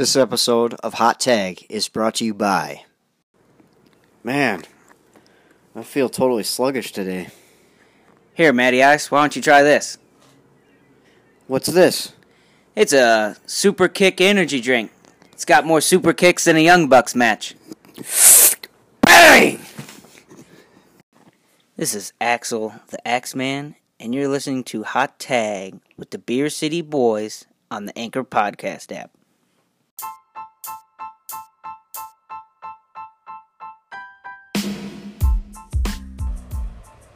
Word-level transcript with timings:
This 0.00 0.16
episode 0.16 0.72
of 0.82 0.94
Hot 0.94 1.20
Tag 1.20 1.66
is 1.68 1.90
brought 1.90 2.14
to 2.14 2.24
you 2.24 2.32
by. 2.32 2.84
Man, 4.24 4.62
I 5.76 5.82
feel 5.82 6.08
totally 6.08 6.42
sluggish 6.42 6.90
today. 6.90 7.28
Here, 8.32 8.50
Matty 8.50 8.82
Ice, 8.82 9.10
why 9.10 9.20
don't 9.20 9.36
you 9.36 9.42
try 9.42 9.62
this? 9.62 9.98
What's 11.48 11.66
this? 11.66 12.14
It's 12.74 12.94
a 12.94 13.36
Super 13.44 13.88
Kick 13.88 14.22
energy 14.22 14.62
drink. 14.62 14.90
It's 15.32 15.44
got 15.44 15.66
more 15.66 15.82
super 15.82 16.14
kicks 16.14 16.44
than 16.44 16.56
a 16.56 16.60
Young 16.60 16.88
Bucks 16.88 17.14
match. 17.14 17.54
Bang! 19.02 19.60
This 21.76 21.94
is 21.94 22.14
Axel, 22.22 22.72
the 22.88 23.06
Axeman, 23.06 23.74
and 24.00 24.14
you're 24.14 24.28
listening 24.28 24.64
to 24.64 24.82
Hot 24.82 25.18
Tag 25.18 25.78
with 25.98 26.08
the 26.08 26.18
Beer 26.18 26.48
City 26.48 26.80
Boys 26.80 27.44
on 27.70 27.84
the 27.84 27.98
Anchor 27.98 28.24
Podcast 28.24 28.96
app. 28.96 29.10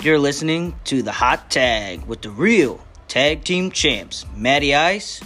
You're 0.05 0.19
listening 0.19 0.79
to 0.85 1.01
the 1.01 1.13
Hot 1.13 1.51
Tag 1.51 2.05
with 2.05 2.21
the 2.21 2.29
real 2.29 2.79
tag 3.09 3.43
team 3.43 3.71
champs, 3.71 4.27
Matty 4.37 4.75
Ice. 4.75 5.23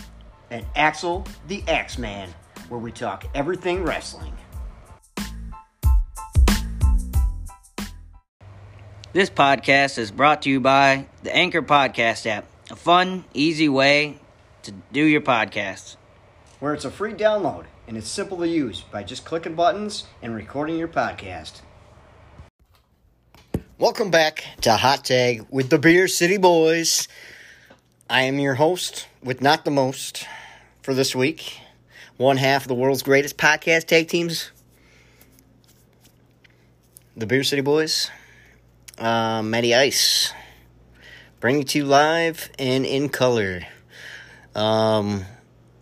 And 0.52 0.64
Axel, 0.76 1.26
the 1.48 1.64
Axeman, 1.66 2.32
where 2.68 2.78
we 2.78 2.92
talk 2.92 3.24
everything 3.34 3.82
wrestling. 3.82 4.32
This 9.12 9.30
podcast 9.30 9.98
is 9.98 10.12
brought 10.12 10.42
to 10.42 10.48
you 10.48 10.60
by 10.60 11.06
the 11.24 11.34
Anchor 11.34 11.62
Podcast 11.62 12.24
app, 12.26 12.44
a 12.70 12.76
fun, 12.76 13.24
easy 13.34 13.68
way 13.68 14.20
to 14.62 14.70
do 14.92 15.02
your 15.02 15.22
podcasts. 15.22 15.96
Where 16.60 16.72
it's 16.72 16.84
a 16.84 16.90
free 16.92 17.14
download 17.14 17.64
and 17.88 17.96
it's 17.96 18.08
simple 18.08 18.38
to 18.38 18.46
use 18.46 18.82
by 18.82 19.02
just 19.02 19.24
clicking 19.24 19.56
buttons 19.56 20.04
and 20.22 20.36
recording 20.36 20.78
your 20.78 20.86
podcast. 20.86 21.62
Welcome 23.80 24.10
back 24.10 24.44
to 24.62 24.72
Hot 24.72 25.04
Tag 25.04 25.46
with 25.50 25.70
the 25.70 25.78
Beer 25.78 26.08
City 26.08 26.36
Boys. 26.36 27.06
I 28.10 28.22
am 28.22 28.40
your 28.40 28.54
host 28.54 29.06
with 29.22 29.40
not 29.40 29.64
the 29.64 29.70
most 29.70 30.26
for 30.82 30.94
this 30.94 31.14
week. 31.14 31.60
One 32.16 32.38
half 32.38 32.62
of 32.62 32.68
the 32.68 32.74
world's 32.74 33.04
greatest 33.04 33.36
podcast 33.36 33.84
tag 33.84 34.08
teams, 34.08 34.50
the 37.16 37.24
Beer 37.24 37.44
City 37.44 37.62
Boys. 37.62 38.10
Uh, 38.98 39.42
Matty 39.44 39.76
Ice, 39.76 40.32
bringing 41.38 41.62
to 41.66 41.78
you 41.78 41.84
live 41.84 42.50
and 42.58 42.84
in 42.84 43.08
color. 43.08 43.60
Um, 44.56 45.24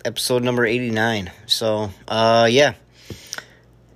episode 0.05 0.43
number 0.43 0.67
89. 0.67 1.31
So, 1.47 1.89
uh, 2.07 2.47
yeah. 2.51 2.75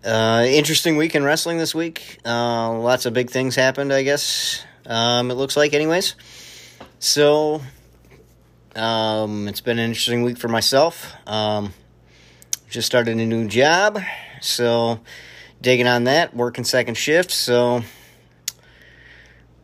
Uh, 0.05 0.47
interesting 0.49 0.97
week 0.97 1.15
in 1.15 1.23
wrestling 1.23 1.59
this 1.59 1.75
week. 1.75 2.19
Uh, 2.25 2.73
lots 2.79 3.05
of 3.05 3.13
big 3.13 3.29
things 3.29 3.55
happened, 3.55 3.93
I 3.93 4.03
guess. 4.03 4.65
Um, 4.87 5.31
it 5.31 5.35
looks 5.35 5.59
like, 5.59 5.75
anyways. 5.75 6.15
So, 6.99 7.61
um, 8.75 9.47
it's 9.47 9.61
been 9.61 9.79
an 9.79 9.85
interesting 9.85 10.23
week 10.23 10.39
for 10.39 10.49
myself. 10.49 11.13
Um, 11.27 11.75
just 12.71 12.87
started 12.87 13.19
a 13.19 13.27
new 13.27 13.47
job, 13.47 14.01
so 14.41 15.01
digging 15.61 15.87
on 15.87 16.05
that, 16.05 16.35
working 16.35 16.65
second 16.65 16.95
shift. 16.95 17.31
So, 17.31 17.83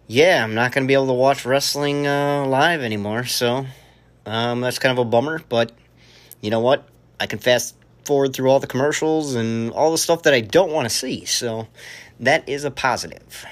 yeah, 0.06 0.44
I'm 0.44 0.54
not 0.54 0.72
going 0.72 0.84
to 0.84 0.88
be 0.88 0.94
able 0.94 1.06
to 1.06 1.14
watch 1.14 1.46
wrestling 1.46 2.06
uh, 2.06 2.44
live 2.46 2.82
anymore. 2.82 3.24
So, 3.24 3.64
um, 4.26 4.60
that's 4.60 4.78
kind 4.78 4.92
of 4.92 4.98
a 4.98 5.08
bummer, 5.08 5.40
but 5.48 5.72
you 6.42 6.50
know 6.50 6.60
what? 6.60 6.86
I 7.18 7.26
can 7.26 7.38
fast 7.38 7.74
forward 8.06 8.32
through 8.32 8.50
all 8.50 8.60
the 8.60 8.66
commercials 8.66 9.34
and 9.34 9.72
all 9.72 9.90
the 9.90 9.98
stuff 9.98 10.22
that 10.22 10.34
I 10.34 10.40
don't 10.40 10.72
want 10.72 10.88
to 10.88 10.94
see. 10.94 11.24
So 11.24 11.68
that 12.20 12.48
is 12.48 12.64
a 12.64 12.70
positive. 12.70 13.44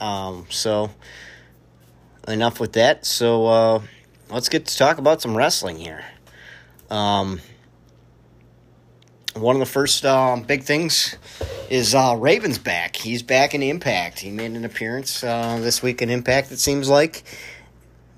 Um, 0.00 0.46
so 0.50 0.90
enough 2.28 2.60
with 2.60 2.72
that. 2.74 3.06
So 3.06 3.46
uh, 3.46 3.82
let's 4.30 4.48
get 4.48 4.66
to 4.66 4.76
talk 4.76 4.98
about 4.98 5.22
some 5.22 5.36
wrestling 5.36 5.78
here. 5.78 6.04
Um, 6.90 7.40
one 9.34 9.56
of 9.56 9.60
the 9.60 9.66
first 9.66 10.04
um, 10.04 10.42
big 10.42 10.62
things 10.64 11.16
is 11.70 11.94
uh, 11.94 12.16
Raven's 12.18 12.58
back. 12.58 12.96
He's 12.96 13.22
back 13.22 13.54
in 13.54 13.62
Impact. 13.62 14.18
He 14.18 14.30
made 14.30 14.50
an 14.50 14.64
appearance 14.64 15.24
uh, 15.24 15.58
this 15.60 15.82
week 15.82 16.02
in 16.02 16.10
Impact, 16.10 16.52
it 16.52 16.58
seems 16.58 16.88
like. 16.88 17.22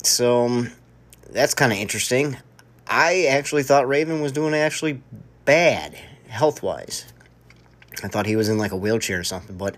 So 0.03 0.47
um, 0.47 0.73
that's 1.31 1.55
kind 1.55 1.73
of 1.73 1.79
interesting. 1.79 2.37
I 2.87 3.27
actually 3.27 3.63
thought 3.63 3.87
Raven 3.87 4.21
was 4.21 4.33
doing 4.33 4.55
actually 4.55 5.01
bad 5.45 5.95
health 6.29 6.63
wise. 6.63 7.07
I 8.03 8.09
thought 8.09 8.27
he 8.27 8.37
was 8.37 8.49
in 8.49 8.59
like 8.59 8.73
a 8.73 8.77
wheelchair 8.77 9.21
or 9.21 9.25
something, 9.25 9.57
but 9.57 9.77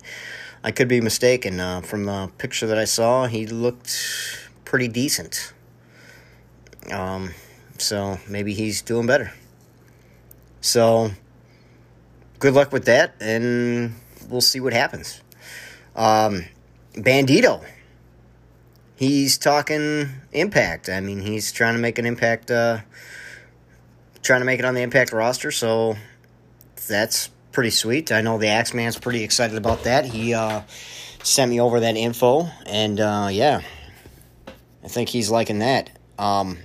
I 0.65 0.71
could 0.71 0.89
be 0.89 1.01
mistaken. 1.01 1.61
Uh, 1.61 1.81
from 1.81 2.05
the 2.05 2.31
picture 2.39 2.67
that 2.67 2.79
I 2.79 2.85
saw, 2.85 3.27
he 3.27 3.47
looked 3.47 4.49
pretty 4.65 4.89
decent. 4.89 5.53
Um, 6.91 7.35
so 7.79 8.19
maybe 8.29 8.55
he's 8.55 8.83
doing 8.83 9.07
better. 9.07 9.33
So 10.61 11.11
good 12.39 12.55
luck 12.55 12.73
with 12.73 12.87
that, 12.87 13.15
and 13.21 13.95
we'll 14.29 14.41
see 14.41 14.61
what 14.61 14.73
happens. 14.73 15.21
Um, 15.95 16.47
Bandito. 16.95 17.65
He's 18.97 19.37
talking 19.37 20.09
impact. 20.33 20.89
I 20.89 21.01
mean, 21.01 21.21
he's 21.21 21.53
trying 21.53 21.75
to 21.75 21.81
make 21.81 21.99
an 21.99 22.07
impact. 22.07 22.51
Uh, 22.51 22.79
trying 24.27 24.41
to 24.41 24.45
make 24.45 24.59
it 24.59 24.65
on 24.65 24.75
the 24.75 24.83
Impact 24.83 25.13
roster, 25.13 25.53
so 25.53 25.97
that's 26.89 27.31
pretty 27.53 27.71
sweet. 27.71 28.11
I 28.11 28.23
know 28.23 28.39
the 28.39 28.49
Axeman's 28.49 28.99
pretty 28.99 29.23
excited 29.23 29.57
about 29.57 29.85
that. 29.85 30.05
He 30.05 30.35
uh, 30.35 30.63
sent 31.23 31.49
me 31.49 31.61
over 31.61 31.81
that 31.81 31.97
info, 31.97 32.49
and 32.67 32.99
uh, 32.99 33.29
yeah, 33.31 33.63
I 34.83 34.89
think 34.89 35.09
he's 35.09 35.31
liking 35.31 35.61
that. 35.61 35.97
Um, 36.19 36.59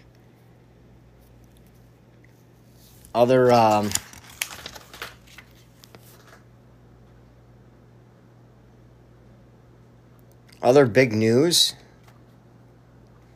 other 3.13 3.51
um, 3.51 3.91
other 10.63 10.87
big 10.87 11.13
news 11.13 11.75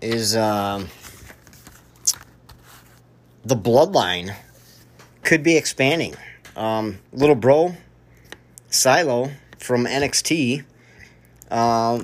is. 0.02 0.36
Um, 0.36 0.90
the 3.45 3.56
bloodline 3.56 4.35
could 5.23 5.44
be 5.44 5.56
expanding. 5.56 6.16
Um, 6.56 7.00
little 7.13 7.35
bro, 7.35 7.75
Silo 8.69 9.31
from 9.59 9.85
NXT, 9.85 10.63
uh, 11.51 12.03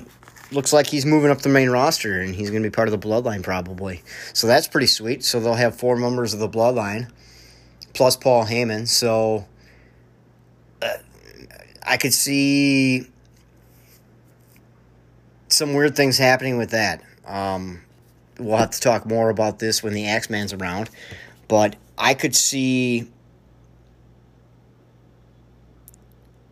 looks 0.52 0.72
like 0.72 0.86
he's 0.86 1.06
moving 1.06 1.30
up 1.30 1.38
the 1.42 1.48
main 1.48 1.70
roster 1.70 2.20
and 2.20 2.34
he's 2.34 2.50
going 2.50 2.62
to 2.62 2.68
be 2.68 2.72
part 2.72 2.88
of 2.88 2.98
the 2.98 3.08
bloodline 3.08 3.42
probably. 3.42 4.02
So 4.32 4.46
that's 4.46 4.68
pretty 4.68 4.86
sweet. 4.86 5.24
So 5.24 5.40
they'll 5.40 5.54
have 5.54 5.74
four 5.76 5.96
members 5.96 6.34
of 6.34 6.40
the 6.40 6.48
bloodline 6.48 7.10
plus 7.94 8.16
Paul 8.16 8.44
Heyman. 8.44 8.86
So 8.86 9.46
uh, 10.80 10.88
I 11.86 11.96
could 11.96 12.14
see 12.14 13.06
some 15.48 15.74
weird 15.74 15.96
things 15.96 16.18
happening 16.18 16.58
with 16.58 16.70
that. 16.70 17.02
Um, 17.26 17.82
we'll 18.38 18.56
have 18.56 18.70
to 18.70 18.80
talk 18.80 19.06
more 19.06 19.30
about 19.30 19.58
this 19.58 19.82
when 19.82 19.94
the 19.94 20.04
Axeman's 20.04 20.52
around. 20.52 20.90
But 21.52 21.76
I 21.98 22.14
could 22.14 22.34
see 22.34 23.10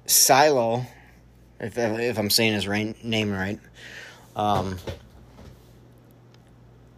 Silo, 0.04 0.84
if 1.58 1.78
if 1.78 2.18
I'm 2.18 2.28
saying 2.28 2.52
his 2.52 2.66
name 3.02 3.32
right, 3.32 3.58
um, 4.36 4.76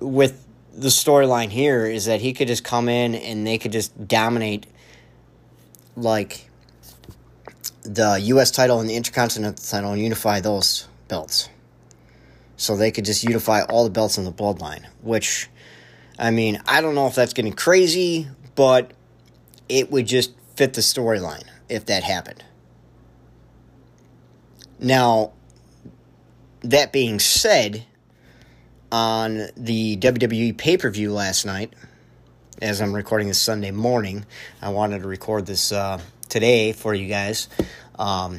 with 0.01 0.45
the 0.75 0.89
storyline 0.89 1.51
here 1.51 1.87
is 1.87 2.07
that 2.07 2.21
he 2.21 2.33
could 2.33 2.49
just 2.49 2.65
come 2.65 2.89
in 2.89 3.15
and 3.15 3.47
they 3.47 3.57
could 3.57 3.71
just 3.71 4.09
dominate 4.09 4.67
like 5.95 6.51
the 7.85 8.19
U.S. 8.21 8.51
title 8.51 8.81
and 8.81 8.91
the 8.91 8.97
Intercontinental 8.97 9.65
title 9.65 9.93
and 9.93 10.03
unify 10.03 10.41
those 10.41 10.89
belts. 11.07 11.49
So 12.57 12.77
they 12.77 12.91
could 12.91 13.05
just 13.05 13.23
unify 13.23 13.63
all 13.63 13.85
the 13.85 13.91
belts 13.91 14.19
in 14.19 14.25
the 14.25 14.33
bloodline, 14.33 14.87
which 15.03 15.49
I 16.19 16.31
mean, 16.31 16.61
I 16.67 16.81
don't 16.81 16.95
know 16.95 17.07
if 17.07 17.15
that's 17.15 17.33
getting 17.33 17.53
crazy, 17.53 18.29
but 18.55 18.93
it 19.69 19.91
would 19.91 20.07
just 20.07 20.33
fit 20.55 20.75
the 20.75 20.81
storyline 20.81 21.45
if 21.69 21.87
that 21.87 22.03
happened. 22.03 22.45
Now, 24.79 25.33
that 26.61 26.93
being 26.93 27.19
said, 27.19 27.87
on 28.93 29.49
the 29.57 29.97
WWE 29.97 30.57
pay 30.57 30.77
per 30.77 30.91
view 30.91 31.13
last 31.13 31.47
night, 31.47 31.73
as 32.61 32.81
I'm 32.81 32.95
recording 32.95 33.27
this 33.27 33.41
Sunday 33.41 33.71
morning, 33.71 34.27
I 34.61 34.69
wanted 34.69 35.01
to 35.03 35.09
record 35.09 35.47
this 35.47 35.73
uh, 35.73 35.99
today 36.29 36.73
for 36.73 36.95
you 36.95 37.09
guys 37.09 37.49
um, 37.99 38.39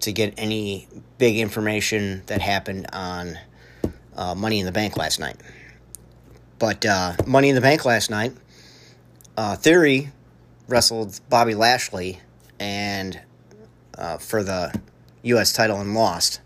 to 0.00 0.12
get 0.12 0.34
any 0.36 0.88
big 1.18 1.38
information 1.38 2.22
that 2.26 2.42
happened 2.42 2.88
on 2.92 3.38
uh, 4.16 4.34
Money 4.34 4.58
in 4.58 4.66
the 4.66 4.72
Bank 4.72 4.96
last 4.96 5.20
night. 5.20 5.36
But 6.58 6.84
uh, 6.86 7.14
Money 7.26 7.48
in 7.48 7.54
the 7.54 7.60
Bank 7.60 7.84
last 7.84 8.10
night, 8.10 8.32
uh, 9.36 9.56
Theory 9.56 10.12
wrestled 10.68 11.20
Bobby 11.28 11.54
Lashley 11.54 12.20
and 12.58 13.20
uh, 13.98 14.18
for 14.18 14.42
the 14.42 14.72
U.S. 15.22 15.52
title 15.52 15.80
and 15.80 15.94
lost. 15.94 16.40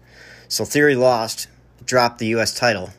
So 0.49 0.65
Theory 0.65 0.97
lost, 0.97 1.49
dropped 1.85 2.19
the 2.19 2.27
U.S. 2.29 2.55
title, 2.55 2.91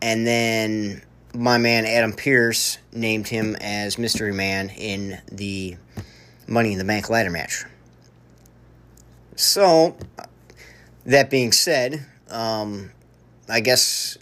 and 0.00 0.26
then 0.26 1.02
my 1.34 1.58
man 1.58 1.84
Adam 1.84 2.12
Pearce 2.12 2.78
named 2.92 3.28
him 3.28 3.56
as 3.60 3.98
Mystery 3.98 4.32
Man 4.32 4.70
in 4.70 5.20
the 5.30 5.76
Money 6.46 6.72
in 6.72 6.78
the 6.78 6.84
Bank 6.84 7.10
ladder 7.10 7.30
match. 7.30 7.64
So, 9.34 9.96
that 11.04 11.28
being 11.28 11.52
said, 11.52 12.06
um, 12.30 12.90
I 13.48 13.60
guess 13.60 14.16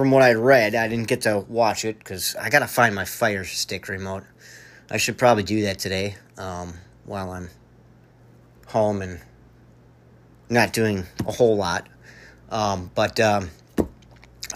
from 0.00 0.12
what 0.12 0.22
I 0.22 0.32
read, 0.32 0.74
I 0.74 0.88
didn't 0.88 1.08
get 1.08 1.20
to 1.22 1.44
watch 1.46 1.84
it 1.84 1.98
because 1.98 2.34
I 2.34 2.48
gotta 2.48 2.66
find 2.66 2.94
my 2.94 3.04
Fire 3.04 3.44
Stick 3.44 3.86
remote. 3.86 4.24
I 4.90 4.96
should 4.96 5.18
probably 5.18 5.42
do 5.42 5.60
that 5.64 5.78
today 5.78 6.16
um, 6.38 6.72
while 7.04 7.30
I'm 7.32 7.50
home 8.66 9.02
and 9.02 9.20
not 10.48 10.72
doing 10.72 11.04
a 11.26 11.32
whole 11.32 11.54
lot. 11.54 11.86
Um, 12.48 12.90
but 12.94 13.20
um, 13.20 13.50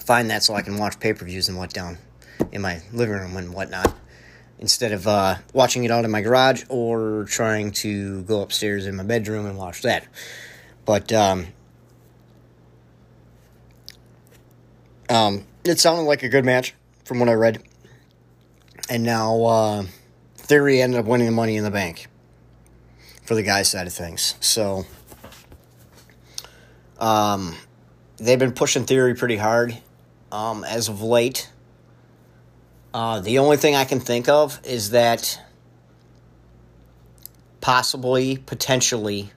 find 0.00 0.30
that 0.30 0.42
so 0.42 0.54
I 0.54 0.62
can 0.62 0.78
watch 0.78 0.98
pay 0.98 1.12
per 1.12 1.26
views 1.26 1.50
and 1.50 1.58
what 1.58 1.74
down 1.74 1.98
in 2.50 2.62
my 2.62 2.80
living 2.94 3.16
room 3.16 3.36
and 3.36 3.52
whatnot 3.52 3.94
instead 4.58 4.92
of 4.92 5.06
uh, 5.06 5.34
watching 5.52 5.84
it 5.84 5.90
out 5.90 6.06
in 6.06 6.10
my 6.10 6.22
garage 6.22 6.64
or 6.70 7.26
trying 7.28 7.70
to 7.72 8.22
go 8.22 8.40
upstairs 8.40 8.86
in 8.86 8.96
my 8.96 9.02
bedroom 9.04 9.44
and 9.44 9.58
watch 9.58 9.82
that. 9.82 10.06
But 10.86 11.12
um, 15.08 15.44
it 15.64 15.78
sounded 15.78 16.02
like 16.02 16.22
a 16.22 16.28
good 16.28 16.44
match 16.44 16.74
from 17.04 17.20
what 17.20 17.28
I 17.28 17.34
read. 17.34 17.62
And 18.90 19.02
now 19.02 19.42
uh, 19.44 19.84
Theory 20.36 20.82
ended 20.82 21.00
up 21.00 21.06
winning 21.06 21.26
the 21.26 21.32
money 21.32 21.56
in 21.56 21.64
the 21.64 21.70
bank 21.70 22.08
for 23.24 23.34
the 23.34 23.42
guy's 23.42 23.70
side 23.70 23.86
of 23.86 23.92
things. 23.92 24.34
So 24.40 24.84
um, 26.98 27.56
they've 28.18 28.38
been 28.38 28.52
pushing 28.52 28.84
Theory 28.84 29.14
pretty 29.14 29.36
hard 29.36 29.76
um, 30.30 30.64
as 30.64 30.88
of 30.88 31.02
late. 31.02 31.50
Uh, 32.92 33.20
the 33.20 33.38
only 33.38 33.56
thing 33.56 33.74
I 33.74 33.84
can 33.84 34.00
think 34.00 34.28
of 34.28 34.60
is 34.64 34.90
that 34.90 35.40
possibly, 37.60 38.36
potentially, 38.36 39.30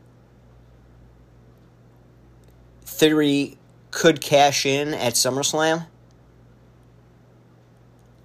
Theory 2.85 3.57
could 3.91 4.21
cash 4.21 4.65
in 4.65 4.93
at 4.93 5.13
SummerSlam. 5.13 5.87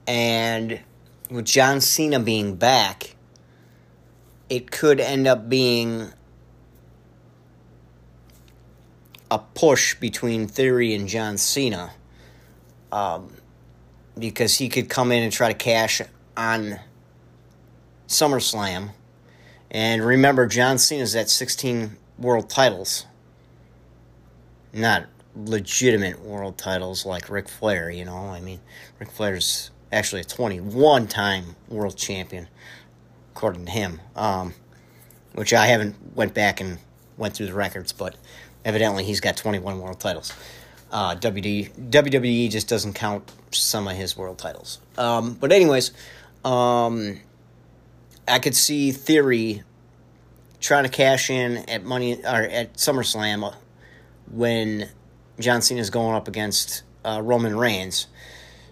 And 0.07 0.81
with 1.31 1.45
John 1.45 1.81
Cena 1.81 2.21
being 2.21 2.57
back, 2.57 3.17
it 4.49 4.71
could 4.71 5.01
end 5.01 5.27
up 5.27 5.49
being 5.49 6.13
a 9.31 9.39
push 9.39 9.95
between 9.95 10.47
Theory 10.47 10.95
and 10.95 11.09
John 11.09 11.39
Cena. 11.39 11.93
Um, 12.91 13.33
because 14.19 14.59
he 14.59 14.69
could 14.69 14.91
come 14.91 15.11
in 15.11 15.23
and 15.23 15.33
try 15.33 15.49
to 15.49 15.55
cash 15.59 16.03
on 16.37 16.79
SummerSlam. 18.09 18.91
And 19.71 20.05
remember, 20.05 20.47
John 20.47 20.77
Cena's 20.77 21.17
at 21.17 21.31
16 21.31 21.97
world 22.19 22.51
titles. 22.51 23.07
Not 24.75 25.07
legitimate 25.37 26.21
world 26.21 26.59
titles 26.59 27.07
like 27.07 27.29
Ric 27.29 27.49
Flair, 27.49 27.91
you 27.91 28.05
know. 28.05 28.17
I 28.17 28.41
mean, 28.41 28.61
Ric 28.99 29.11
Flair's 29.11 29.71
actually 29.91 30.23
a 30.23 30.25
21 30.25 31.07
time 31.07 31.57
world 31.69 31.97
champion, 31.97 32.49
according 33.35 33.67
to 33.67 33.73
him. 33.73 34.01
Um, 34.17 34.55
which 35.35 35.53
I 35.53 35.67
haven't 35.67 35.97
went 36.15 36.35
back 36.35 36.61
and 36.61 36.79
went 37.17 37.35
through 37.35 37.47
the 37.47 37.55
records, 37.55 37.93
but 37.93 38.17
evidently 38.65 39.05
he's 39.05 39.21
got 39.21 39.37
21 39.37 39.81
world 39.81 40.01
titles. 40.01 40.33
Uh, 40.91 41.15
WWE 41.17 42.51
just 42.51 42.69
doesn't 42.69 42.93
count 42.93 43.31
some 43.51 43.89
of 43.89 43.97
his 43.97 44.17
world 44.17 44.39
titles. 44.39 44.79
Um, 44.99 45.35
but 45.35 45.51
anyways, 45.51 45.93
um, 46.45 47.19
I 48.29 48.39
could 48.39 48.55
see 48.55 48.93
Theory 48.93 49.63
trying 50.61 50.85
to 50.85 50.91
cash 50.91 51.31
in 51.31 51.69
at 51.69 51.83
money 51.83 52.23
or 52.23 52.43
at 52.43 52.75
SummerSlam 52.75 53.55
when 54.31 54.89
John 55.43 55.63
Cena 55.63 55.81
is 55.81 55.91
going 55.91 56.15
up 56.15 56.29
against 56.29 56.83
uh, 57.05 57.21
Roman 57.23 57.57
Reigns. 57.57 58.07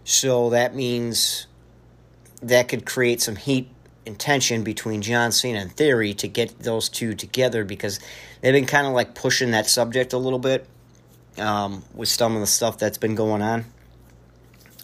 So 0.05 0.51
that 0.51 0.75
means 0.75 1.47
that 2.43 2.69
could 2.69 2.87
create 2.87 3.21
some 3.21 3.37
heat 3.37 3.69
and 4.07 4.19
tension 4.19 4.65
between 4.65 5.03
John 5.03 5.31
Cena 5.33 5.59
and 5.61 5.73
Theory 5.73 6.15
to 6.15 6.29
get 6.29 6.59
those 6.61 6.89
two 6.89 7.15
together 7.15 7.65
because 7.65 8.01
they've 8.41 8.53
been 8.53 8.67
kind 8.67 8.87
of 8.87 8.93
like 8.93 9.15
pushing 9.15 9.51
that 9.51 9.67
subject 9.67 10.13
a 10.13 10.19
little 10.19 10.39
bit 10.39 10.67
um, 11.39 11.85
with 11.95 12.09
some 12.09 12.35
of 12.35 12.41
the 12.41 12.47
stuff 12.47 12.79
that's 12.79 12.99
been 12.99 13.15
going 13.15 13.43
on. 13.43 13.65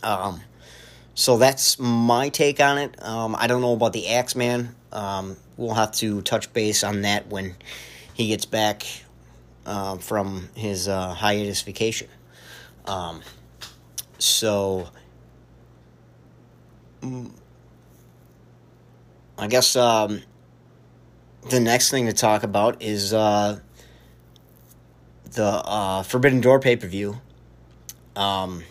Um, 0.02 0.40
so 1.14 1.38
that's 1.38 1.78
my 1.78 2.28
take 2.28 2.60
on 2.60 2.78
it. 2.78 3.02
Um, 3.02 3.34
I 3.36 3.46
don't 3.46 3.62
know 3.62 3.72
about 3.72 3.94
the 3.94 4.08
Axeman. 4.08 4.74
Um, 4.92 5.36
we'll 5.56 5.74
have 5.74 5.92
to 5.92 6.20
touch 6.22 6.52
base 6.52 6.84
on 6.84 7.02
that 7.02 7.28
when 7.28 7.56
he 8.12 8.28
gets 8.28 8.44
back 8.44 8.86
uh, 9.66 9.96
from 9.98 10.48
his 10.54 10.88
uh, 10.88 11.12
hiatus 11.12 11.60
vacation. 11.62 12.08
Um, 12.86 13.20
so, 14.18 14.88
mm, 17.02 17.30
I 19.36 19.46
guess 19.48 19.76
um, 19.76 20.22
the 21.50 21.60
next 21.60 21.90
thing 21.90 22.06
to 22.06 22.12
talk 22.12 22.42
about 22.42 22.82
is 22.82 23.12
uh, 23.12 23.58
the 25.32 25.44
uh, 25.44 26.02
Forbidden 26.02 26.40
Door 26.40 26.60
pay 26.60 26.76
per 26.76 26.86
view. 26.86 27.20
Um, 28.14 28.62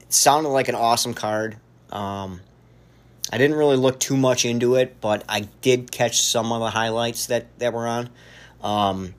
it 0.00 0.12
sounded 0.12 0.48
like 0.50 0.68
an 0.68 0.74
awesome 0.74 1.12
card. 1.12 1.56
Um, 1.90 2.40
I 3.32 3.38
didn't 3.38 3.56
really 3.56 3.76
look 3.76 3.98
too 3.98 4.16
much 4.16 4.44
into 4.44 4.76
it, 4.76 5.00
but 5.00 5.24
I 5.28 5.40
did 5.60 5.90
catch 5.90 6.22
some 6.22 6.52
of 6.52 6.60
the 6.60 6.70
highlights 6.70 7.26
that, 7.26 7.58
that 7.58 7.72
were 7.72 7.86
on. 7.86 8.08
Um, 8.66 9.14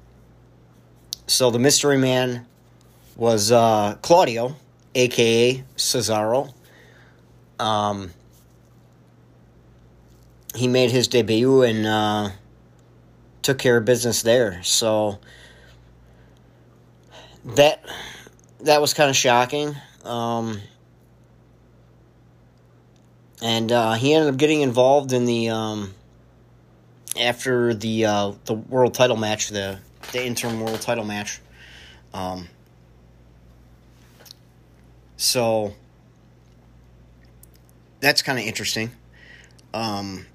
so 1.26 1.52
the 1.52 1.60
mystery 1.60 1.98
man 1.98 2.46
was 3.16 3.50
uh, 3.50 3.96
Claudio, 4.02 4.58
aka 4.94 5.64
Cesaro. 5.78 6.54
Um, 7.58 8.12
he 10.54 10.68
made 10.68 10.92
his 10.92 11.08
debut 11.08 11.62
and 11.62 11.88
uh, 11.88 12.30
took 13.42 13.58
care 13.58 13.78
of 13.78 13.86
business 13.86 14.22
there. 14.22 14.62
So 14.64 15.20
that 17.46 17.86
that 18.60 18.82
was 18.82 18.94
kind 18.94 19.10
of 19.10 19.16
shocking. 19.16 19.78
Um, 20.04 20.60
and 23.42 23.72
uh, 23.72 23.94
he 23.94 24.14
ended 24.14 24.34
up 24.34 24.38
getting 24.38 24.60
involved 24.60 25.14
in 25.14 25.24
the 25.24 25.50
um, 25.50 25.94
after 27.20 27.74
the 27.74 28.06
uh, 28.06 28.32
the 28.46 28.54
world 28.54 28.94
title 28.94 29.18
match, 29.18 29.50
the 29.50 29.80
the 30.12 30.26
interim 30.26 30.60
world 30.60 30.82
title 30.82 31.06
match. 31.06 31.40
Um, 32.14 32.48
so 35.18 35.74
that's 38.00 38.22
kind 38.22 38.40
of 38.40 38.46
interesting. 38.46 38.92
Um, 39.74 40.26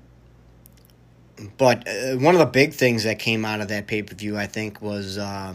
but 1.57 1.89
uh, 1.89 2.17
one 2.17 2.35
of 2.35 2.39
the 2.39 2.47
big 2.47 2.75
things 2.75 3.05
that 3.05 3.19
came 3.19 3.45
out 3.45 3.61
of 3.61 3.69
that 3.69 3.87
pay 3.87 4.03
per 4.03 4.15
view, 4.15 4.37
I 4.37 4.47
think, 4.47 4.83
was 4.83 5.19
uh, 5.19 5.55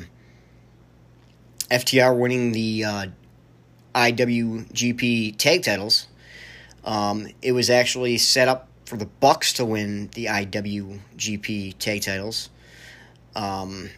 FTR 1.70 2.18
winning 2.18 2.52
the 2.52 2.84
uh, 2.84 3.06
IWGP 3.94 5.38
tag 5.38 5.64
titles. 5.64 6.08
Um, 6.84 7.28
it 7.42 7.52
was 7.52 7.70
actually 7.70 8.18
set 8.18 8.48
up 8.48 8.68
for 8.88 8.96
the 8.96 9.06
Bucks 9.06 9.52
to 9.54 9.66
win 9.66 10.10
the 10.14 10.28
IWGP 10.28 11.78
tag 11.78 12.04
titles. 12.04 12.50
Um, 13.36 13.90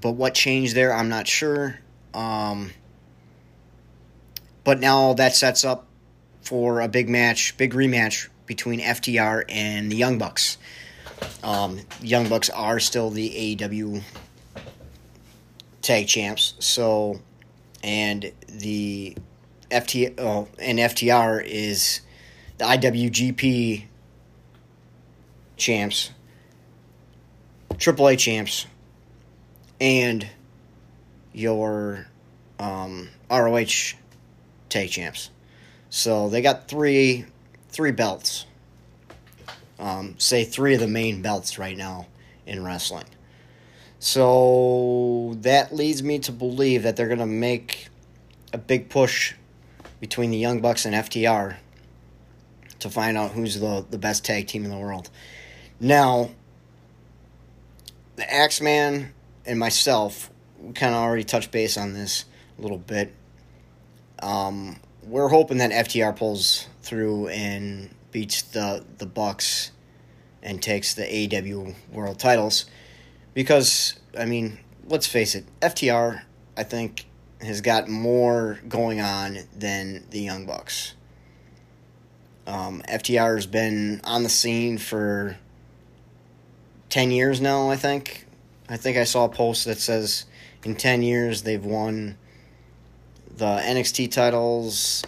but 0.00 0.12
what 0.12 0.34
changed 0.34 0.74
there, 0.74 0.94
I'm 0.94 1.10
not 1.10 1.28
sure. 1.28 1.78
Um, 2.14 2.70
but 4.64 4.80
now 4.80 5.12
that 5.12 5.36
sets 5.36 5.62
up 5.62 5.86
for 6.40 6.80
a 6.80 6.88
big 6.88 7.10
match, 7.10 7.54
big 7.58 7.74
rematch 7.74 8.28
between 8.46 8.80
FTR 8.80 9.44
and 9.50 9.92
the 9.92 9.96
Young 9.96 10.16
Bucks. 10.16 10.56
Um, 11.44 11.80
Young 12.00 12.30
Bucks 12.30 12.48
are 12.48 12.80
still 12.80 13.10
the 13.10 13.56
AEW 13.56 14.02
tag 15.82 16.08
champs, 16.08 16.54
so 16.60 17.20
and 17.84 18.32
the 18.48 19.18
FT 19.70 20.18
oh, 20.18 20.48
and 20.58 20.78
FTR 20.78 21.44
is 21.44 22.00
the 22.58 22.64
IWGP 22.64 23.84
champs, 25.56 26.10
AAA 27.70 28.18
champs, 28.18 28.66
and 29.80 30.26
your 31.32 32.06
um, 32.58 33.08
ROH 33.30 33.94
tag 34.68 34.90
champs. 34.90 35.30
So 35.90 36.28
they 36.28 36.42
got 36.42 36.68
three 36.68 37.26
three 37.68 37.92
belts. 37.92 38.46
Um, 39.78 40.14
say 40.18 40.44
three 40.44 40.74
of 40.74 40.80
the 40.80 40.88
main 40.88 41.20
belts 41.20 41.58
right 41.58 41.76
now 41.76 42.06
in 42.46 42.64
wrestling. 42.64 43.04
So 43.98 45.36
that 45.42 45.74
leads 45.74 46.02
me 46.02 46.18
to 46.20 46.32
believe 46.32 46.82
that 46.84 46.96
they're 46.96 47.08
going 47.08 47.18
to 47.18 47.26
make 47.26 47.88
a 48.52 48.58
big 48.58 48.88
push 48.88 49.34
between 50.00 50.30
the 50.30 50.38
Young 50.38 50.60
Bucks 50.60 50.86
and 50.86 50.94
FTR 50.94 51.56
to 52.86 52.94
find 52.94 53.16
out 53.16 53.32
who's 53.32 53.60
the, 53.60 53.84
the 53.90 53.98
best 53.98 54.24
tag 54.24 54.46
team 54.46 54.64
in 54.64 54.70
the 54.70 54.78
world. 54.78 55.10
Now, 55.80 56.30
the 58.16 58.32
Axeman 58.32 59.12
and 59.44 59.58
myself, 59.58 60.30
kind 60.74 60.94
of 60.94 61.00
already 61.00 61.24
touched 61.24 61.50
base 61.50 61.76
on 61.76 61.92
this 61.92 62.24
a 62.58 62.62
little 62.62 62.78
bit. 62.78 63.14
Um, 64.20 64.80
we're 65.02 65.28
hoping 65.28 65.58
that 65.58 65.70
FTR 65.70 66.16
pulls 66.16 66.66
through 66.82 67.28
and 67.28 67.90
beats 68.10 68.42
the 68.42 68.84
the 68.98 69.06
Bucks 69.06 69.72
and 70.42 70.62
takes 70.62 70.94
the 70.94 71.02
AEW 71.02 71.74
World 71.92 72.18
Titles 72.18 72.64
because 73.34 74.00
I 74.18 74.24
mean, 74.24 74.58
let's 74.88 75.06
face 75.06 75.34
it, 75.34 75.44
FTR 75.60 76.22
I 76.56 76.62
think 76.62 77.06
has 77.40 77.60
got 77.60 77.88
more 77.88 78.58
going 78.68 79.00
on 79.00 79.38
than 79.54 80.04
the 80.10 80.20
Young 80.20 80.46
Bucks. 80.46 80.95
Um, 82.46 82.82
FTR 82.88 83.34
has 83.34 83.46
been 83.46 84.00
on 84.04 84.22
the 84.22 84.28
scene 84.28 84.78
for 84.78 85.36
ten 86.88 87.10
years 87.10 87.40
now. 87.40 87.70
I 87.70 87.76
think. 87.76 88.26
I 88.68 88.76
think 88.76 88.96
I 88.96 89.04
saw 89.04 89.26
a 89.26 89.28
post 89.28 89.64
that 89.66 89.78
says 89.78 90.26
in 90.64 90.74
ten 90.76 91.02
years 91.02 91.42
they've 91.42 91.64
won 91.64 92.16
the 93.36 93.44
NXT 93.44 94.10
titles, 94.10 95.04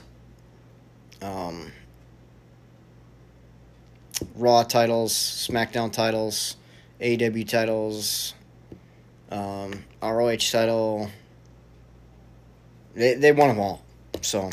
um, 1.23 1.73
Raw 4.35 4.65
titles, 4.65 5.13
SmackDown 5.13 5.93
titles, 5.93 6.57
AW 7.01 7.45
titles, 7.47 8.35
um, 9.31 9.85
ROH 10.03 10.37
title. 10.51 11.11
They 12.95 13.15
they 13.15 13.33
won 13.33 13.49
them 13.49 13.61
all, 13.61 13.85
so 14.23 14.51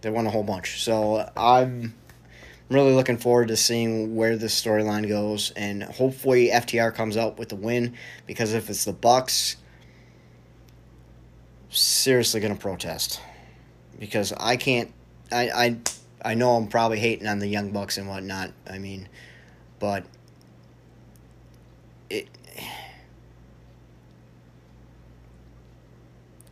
they 0.00 0.10
won 0.10 0.26
a 0.26 0.30
whole 0.30 0.44
bunch. 0.44 0.82
So 0.82 1.30
I'm 1.36 1.94
really 2.72 2.92
looking 2.92 3.18
forward 3.18 3.48
to 3.48 3.56
seeing 3.56 4.14
where 4.16 4.36
this 4.36 4.60
storyline 4.60 5.08
goes, 5.08 5.52
and 5.52 5.82
hopefully 5.82 6.48
FTR 6.48 6.94
comes 6.94 7.16
out 7.16 7.38
with 7.38 7.48
the 7.48 7.56
win. 7.56 7.94
Because 8.26 8.54
if 8.54 8.70
it's 8.70 8.84
the 8.84 8.92
Bucks, 8.92 9.56
seriously 11.72 12.40
gonna 12.40 12.54
protest 12.54 13.20
because 13.98 14.32
I 14.32 14.56
can't. 14.56 14.92
I 15.30 15.50
I 15.50 15.76
I 16.24 16.34
know 16.34 16.56
I'm 16.56 16.68
probably 16.68 16.98
hating 16.98 17.26
on 17.26 17.38
the 17.38 17.46
young 17.46 17.70
bucks 17.70 17.98
and 17.98 18.08
whatnot. 18.08 18.52
I 18.68 18.78
mean, 18.78 19.08
but 19.78 20.04
it. 22.10 22.28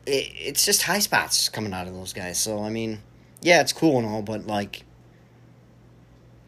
It, 0.06 0.32
it's 0.34 0.64
just 0.64 0.82
high 0.82 0.98
spots 0.98 1.48
coming 1.48 1.72
out 1.72 1.86
of 1.86 1.94
those 1.94 2.12
guys. 2.12 2.38
So 2.38 2.62
I 2.62 2.70
mean, 2.70 3.00
yeah, 3.42 3.60
it's 3.60 3.72
cool 3.72 3.98
and 3.98 4.06
all, 4.06 4.22
but 4.22 4.46
like 4.46 4.84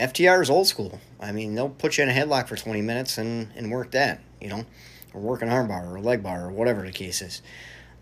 FTR 0.02 0.42
is 0.42 0.50
old 0.50 0.66
school. 0.66 0.98
I 1.20 1.30
mean, 1.30 1.54
they'll 1.54 1.68
put 1.68 1.96
you 1.96 2.02
in 2.02 2.10
a 2.10 2.12
headlock 2.12 2.48
for 2.48 2.56
20 2.56 2.82
minutes 2.82 3.18
and, 3.18 3.50
and 3.54 3.70
work 3.70 3.92
that, 3.92 4.20
you 4.40 4.48
know, 4.48 4.66
or 5.14 5.20
work 5.20 5.42
an 5.42 5.48
armbar 5.48 5.86
or 5.86 5.96
a 5.96 6.00
leg 6.00 6.22
bar 6.22 6.46
or 6.46 6.50
whatever 6.50 6.82
the 6.82 6.90
case 6.90 7.22
is. 7.22 7.40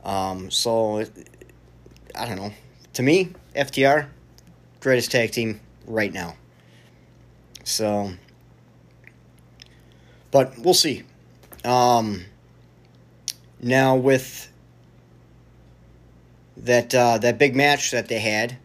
Um, 0.02 0.50
so, 0.50 1.04
I 2.14 2.26
don't 2.26 2.37
know. 2.37 2.52
To 2.95 3.02
me, 3.02 3.33
FTR, 3.54 4.09
greatest 4.80 5.11
tag 5.12 5.33
team 5.33 5.61
right 5.87 6.12
now. 6.12 6.37
So, 7.64 8.12
but 10.30 10.59
we'll 10.59 10.73
see. 10.73 11.02
Um, 11.64 12.25
now 13.61 13.97
with 13.97 14.50
that 16.57 16.95
uh, 16.95 17.19
that 17.19 17.38
big 17.38 17.54
match 17.54 17.90
that 17.90 18.09
they 18.09 18.21
had 18.21 18.57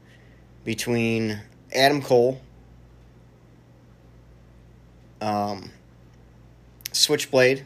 between 0.64 1.42
Adam 1.74 2.02
Cole, 2.02 2.40
um, 5.26 5.72
Switchblade, 6.92 7.66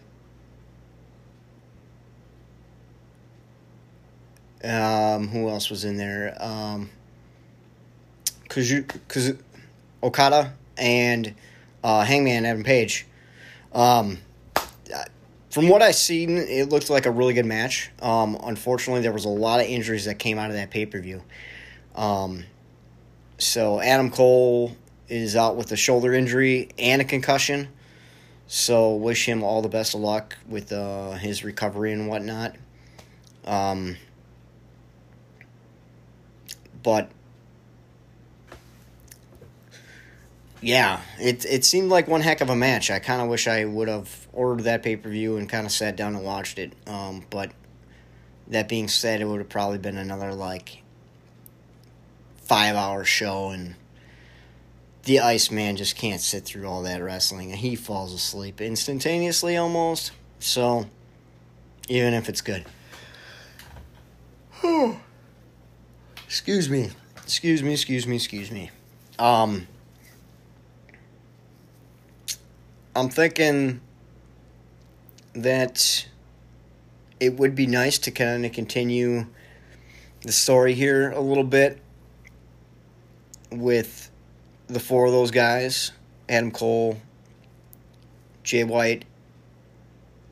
Um, 4.63 5.29
who 5.29 5.47
else 5.49 5.69
was 5.69 5.85
in 5.85 5.97
there? 5.97 6.35
Um, 6.39 6.89
Kuzu, 8.49 8.83
Kuzu, 9.07 9.39
Okada 10.03 10.53
and 10.77 11.33
uh, 11.83 12.03
Hangman 12.03 12.45
Adam 12.45 12.63
Page. 12.63 13.05
Um, 13.73 14.17
from 15.49 15.67
what 15.67 15.81
I 15.81 15.91
seen, 15.91 16.37
it 16.37 16.69
looked 16.69 16.89
like 16.89 17.05
a 17.05 17.11
really 17.11 17.33
good 17.33 17.45
match. 17.45 17.89
Um, 18.01 18.37
unfortunately, 18.43 19.01
there 19.01 19.13
was 19.13 19.25
a 19.25 19.29
lot 19.29 19.61
of 19.61 19.67
injuries 19.67 20.05
that 20.05 20.19
came 20.19 20.37
out 20.37 20.49
of 20.49 20.55
that 20.55 20.71
pay 20.71 20.85
per 20.85 20.99
view. 20.99 21.23
Um, 21.95 22.43
so 23.37 23.79
Adam 23.79 24.11
Cole 24.11 24.75
is 25.09 25.35
out 25.35 25.55
with 25.55 25.71
a 25.71 25.75
shoulder 25.75 26.13
injury 26.13 26.69
and 26.77 27.01
a 27.01 27.05
concussion. 27.05 27.69
So 28.47 28.95
wish 28.95 29.27
him 29.27 29.43
all 29.43 29.61
the 29.61 29.69
best 29.69 29.93
of 29.93 30.01
luck 30.01 30.35
with 30.47 30.71
uh, 30.71 31.11
his 31.11 31.43
recovery 31.43 31.93
and 31.93 32.07
whatnot. 32.07 32.55
Um, 33.45 33.97
but 36.81 37.09
yeah, 40.61 41.01
it 41.19 41.45
it 41.45 41.63
seemed 41.63 41.89
like 41.89 42.07
one 42.07 42.21
heck 42.21 42.41
of 42.41 42.49
a 42.49 42.55
match. 42.55 42.91
I 42.91 42.99
kind 42.99 43.21
of 43.21 43.29
wish 43.29 43.47
I 43.47 43.65
would 43.65 43.87
have 43.87 44.27
ordered 44.33 44.63
that 44.63 44.83
pay 44.83 44.95
per 44.95 45.09
view 45.09 45.37
and 45.37 45.47
kind 45.47 45.65
of 45.65 45.71
sat 45.71 45.95
down 45.95 46.15
and 46.15 46.25
watched 46.25 46.59
it. 46.59 46.73
Um, 46.87 47.23
but 47.29 47.51
that 48.47 48.67
being 48.67 48.87
said, 48.87 49.21
it 49.21 49.25
would 49.25 49.39
have 49.39 49.49
probably 49.49 49.77
been 49.77 49.97
another 49.97 50.33
like 50.33 50.81
five 52.37 52.75
hour 52.75 53.05
show, 53.05 53.49
and 53.49 53.75
the 55.03 55.19
Iceman 55.19 55.77
just 55.77 55.95
can't 55.95 56.21
sit 56.21 56.45
through 56.45 56.67
all 56.67 56.83
that 56.83 57.01
wrestling, 57.01 57.51
and 57.51 57.59
he 57.59 57.75
falls 57.75 58.13
asleep 58.13 58.61
instantaneously 58.61 59.57
almost. 59.57 60.11
So, 60.39 60.85
even 61.87 62.13
if 62.13 62.29
it's 62.29 62.41
good. 62.41 62.65
excuse 66.25 66.69
me. 66.69 66.89
Excuse 67.23 67.63
me, 67.63 67.73
excuse 67.73 68.07
me, 68.07 68.15
excuse 68.15 68.51
me. 68.51 68.71
Um 69.17 69.67
I'm 72.95 73.09
thinking 73.09 73.81
that 75.33 76.07
it 77.19 77.37
would 77.37 77.55
be 77.55 77.65
nice 77.67 77.97
to 77.99 78.11
kind 78.11 78.45
of 78.45 78.51
continue 78.51 79.27
the 80.23 80.31
story 80.31 80.73
here 80.73 81.11
a 81.11 81.19
little 81.19 81.43
bit 81.43 81.79
with 83.51 84.08
the 84.69 84.79
four 84.79 85.05
of 85.05 85.11
those 85.11 85.31
guys 85.31 85.91
Adam 86.29 86.51
Cole, 86.51 87.01
Jay 88.43 88.63
White, 88.63 89.05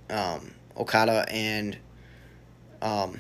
um, 0.10 0.54
Okada, 0.78 1.26
and 1.30 1.78
um, 2.82 3.20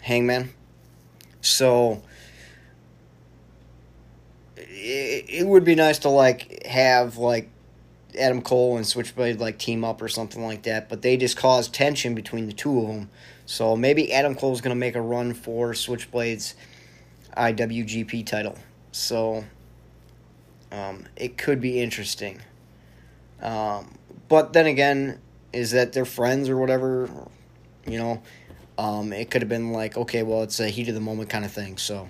Hangman. 0.00 0.50
So 1.40 2.02
it, 4.56 5.24
it 5.28 5.46
would 5.46 5.64
be 5.64 5.74
nice 5.74 5.98
to 6.00 6.08
like 6.08 6.64
have 6.66 7.16
like 7.16 7.50
Adam 8.18 8.42
Cole 8.42 8.76
and 8.76 8.86
Switchblade 8.86 9.40
like 9.40 9.58
team 9.58 9.84
up 9.84 10.00
or 10.00 10.08
something 10.08 10.44
like 10.44 10.62
that, 10.62 10.88
but 10.88 11.02
they 11.02 11.16
just 11.16 11.36
caused 11.36 11.74
tension 11.74 12.14
between 12.14 12.46
the 12.46 12.52
two 12.52 12.78
of 12.78 12.86
them. 12.86 13.10
So 13.46 13.76
maybe 13.76 14.12
Adam 14.12 14.34
Cole's 14.36 14.60
going 14.60 14.74
to 14.74 14.78
make 14.78 14.94
a 14.94 15.00
run 15.00 15.34
for 15.34 15.74
Switchblade's 15.74 16.54
IWGP 17.36 18.24
title. 18.24 18.56
So 18.94 19.44
um, 20.70 21.06
it 21.16 21.36
could 21.36 21.60
be 21.60 21.80
interesting. 21.80 22.40
Um, 23.42 23.98
but 24.28 24.52
then 24.52 24.66
again, 24.66 25.18
is 25.52 25.72
that 25.72 25.92
they're 25.92 26.04
friends 26.04 26.48
or 26.48 26.56
whatever? 26.56 27.10
You 27.88 27.98
know, 27.98 28.22
um, 28.78 29.12
it 29.12 29.32
could 29.32 29.42
have 29.42 29.48
been 29.48 29.72
like, 29.72 29.96
okay, 29.96 30.22
well, 30.22 30.44
it's 30.44 30.60
a 30.60 30.68
heat 30.68 30.88
of 30.88 30.94
the 30.94 31.00
moment 31.00 31.28
kind 31.28 31.44
of 31.44 31.50
thing. 31.50 31.76
So, 31.76 32.08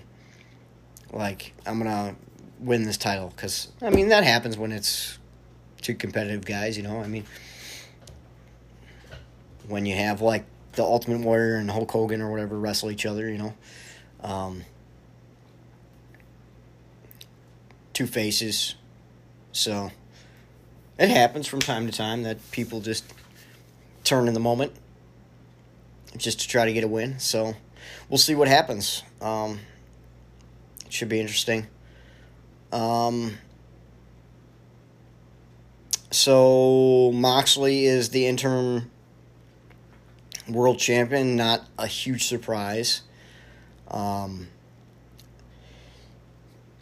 like, 1.11 1.55
I'm 1.64 1.79
gonna 1.79 2.17
win 2.61 2.83
this 2.83 2.99
title 2.99 3.33
because 3.35 3.69
I 3.81 3.88
mean 3.88 4.11
that 4.11 4.23
happens 4.23 4.59
when 4.59 4.71
it's 4.71 5.19
two 5.81 5.95
competitive 5.95 6.45
guys. 6.45 6.76
You 6.76 6.83
know, 6.83 7.00
I 7.00 7.07
mean, 7.07 7.25
when 9.69 9.87
you 9.87 9.97
have 9.97 10.21
like 10.21 10.45
the 10.73 10.83
Ultimate 10.83 11.21
Warrior 11.21 11.57
and 11.57 11.71
Hulk 11.71 11.91
Hogan 11.91 12.21
or 12.21 12.31
whatever 12.31 12.59
wrestle 12.59 12.91
each 12.91 13.07
other, 13.07 13.26
you 13.31 13.38
know, 13.38 13.55
um, 14.21 14.64
two 17.95 18.07
faces. 18.07 18.75
So 19.53 19.91
it 20.99 21.09
happens 21.09 21.47
from 21.47 21.61
time 21.61 21.87
to 21.87 21.93
time 21.93 22.25
that 22.25 22.51
people 22.51 22.81
just 22.81 23.05
turn 24.03 24.29
in 24.29 24.35
the 24.35 24.41
moment 24.41 24.73
just 26.17 26.41
to 26.41 26.49
try 26.49 26.65
to 26.65 26.73
get 26.73 26.85
a 26.85 26.89
win. 26.89 27.19
So 27.19 27.55
we'll 28.09 28.19
see 28.19 28.35
what 28.35 28.49
happens. 28.49 29.03
Um, 29.21 29.61
it 30.85 30.93
should 30.93 31.09
be 31.09 31.21
interesting. 31.21 31.67
Um, 32.73 33.39
so 36.11 37.11
Moxley 37.13 37.87
is 37.87 38.11
the 38.11 38.27
interim 38.27 38.91
world 40.49 40.79
champion. 40.79 41.37
Not 41.37 41.65
a 41.79 41.87
huge 41.87 42.27
surprise. 42.27 43.03
Um, 43.89 44.49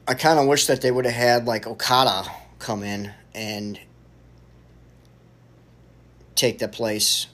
I 0.06 0.14
kind 0.14 0.40
of 0.40 0.48
wish 0.48 0.66
that 0.66 0.80
they 0.80 0.90
would 0.90 1.04
have 1.04 1.14
had 1.14 1.46
like 1.46 1.66
Okada 1.66 2.24
come 2.58 2.82
in 2.82 3.12
and 3.34 3.78
take 6.34 6.58
the 6.58 6.66
place 6.66 7.28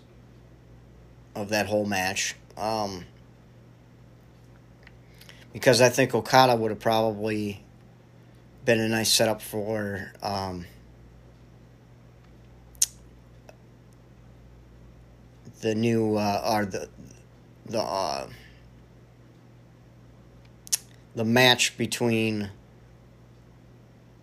of 1.35 1.49
that 1.49 1.67
whole 1.67 1.87
match. 1.87 2.35
Um, 2.59 3.07
because 5.55 5.81
I 5.81 5.89
think 5.89 6.15
Okada 6.15 6.57
would 6.57 6.71
have 6.71 6.81
probably 6.81 7.63
been 8.67 8.81
a 8.81 8.89
nice 8.89 9.11
setup 9.11 9.41
for 9.41 10.13
um, 10.23 10.67
the 15.63 15.75
new 15.75 16.17
uh, 16.17 16.43
or 16.45 16.67
the 16.67 16.89
the 17.65 17.81
uh, 17.81 18.29
the 21.15 21.25
match 21.25 21.79
between 21.79 22.51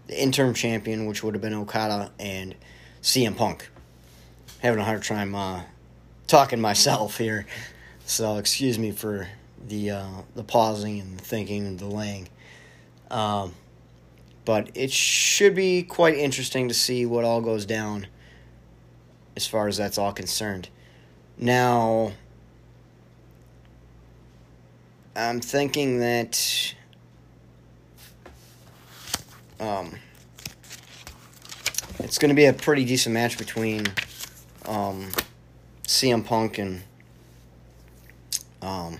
the 0.08 0.22
interim 0.22 0.54
champion, 0.54 1.06
which 1.06 1.24
would 1.24 1.34
have 1.34 1.42
been 1.42 1.54
Okada, 1.54 2.12
and 2.20 2.56
CM 3.02 3.36
Punk. 3.36 3.70
Having 4.60 4.80
a 4.80 4.84
hard 4.84 5.04
time 5.04 5.36
uh, 5.36 5.62
talking 6.28 6.60
myself 6.60 7.18
here, 7.18 7.46
so 8.06 8.38
excuse 8.38 8.80
me 8.80 8.92
for 8.92 9.28
the 9.68 9.92
uh, 9.92 10.22
the 10.36 10.44
pausing 10.44 11.00
and 11.00 11.20
thinking 11.20 11.68
and 11.68 11.78
delaying. 11.78 12.30
Um, 13.12 13.54
but 14.46 14.72
it 14.76 14.92
should 14.92 15.56
be 15.56 15.84
quite 15.84 16.16
interesting 16.16 16.68
to 16.68 16.74
see 16.74 17.06
what 17.06 17.24
all 17.24 17.42
goes 17.42 17.66
down 17.66 18.08
as 19.36 19.46
far 19.46 19.68
as 19.68 19.78
that's 19.78 19.98
all 19.98 20.14
concerned. 20.14 20.70
Now, 21.38 22.14
I'm 25.16 25.42
thinking 25.42 26.00
that 26.00 26.76
um, 29.60 29.96
it's 32.00 32.18
going 32.18 32.30
to 32.30 32.36
be 32.36 32.46
a 32.46 32.54
pretty 32.54 32.86
decent 32.86 33.14
match 33.14 33.38
between 33.38 33.88
um, 34.66 35.12
CM 35.84 36.26
Punk 36.26 36.58
and 36.58 36.84
um, 38.62 39.00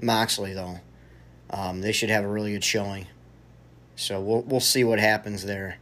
Moxley, 0.00 0.54
though. 0.54 0.80
Um, 1.50 1.80
they 1.80 1.92
should 1.92 2.10
have 2.10 2.24
a 2.24 2.28
really 2.28 2.52
good 2.52 2.64
showing. 2.64 3.06
So 3.96 4.20
we'll 4.20 4.42
we'll 4.42 4.60
see 4.60 4.84
what 4.84 5.00
happens 5.00 5.44
there. 5.44 5.78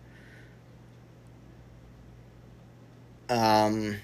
Um, 3.28 3.97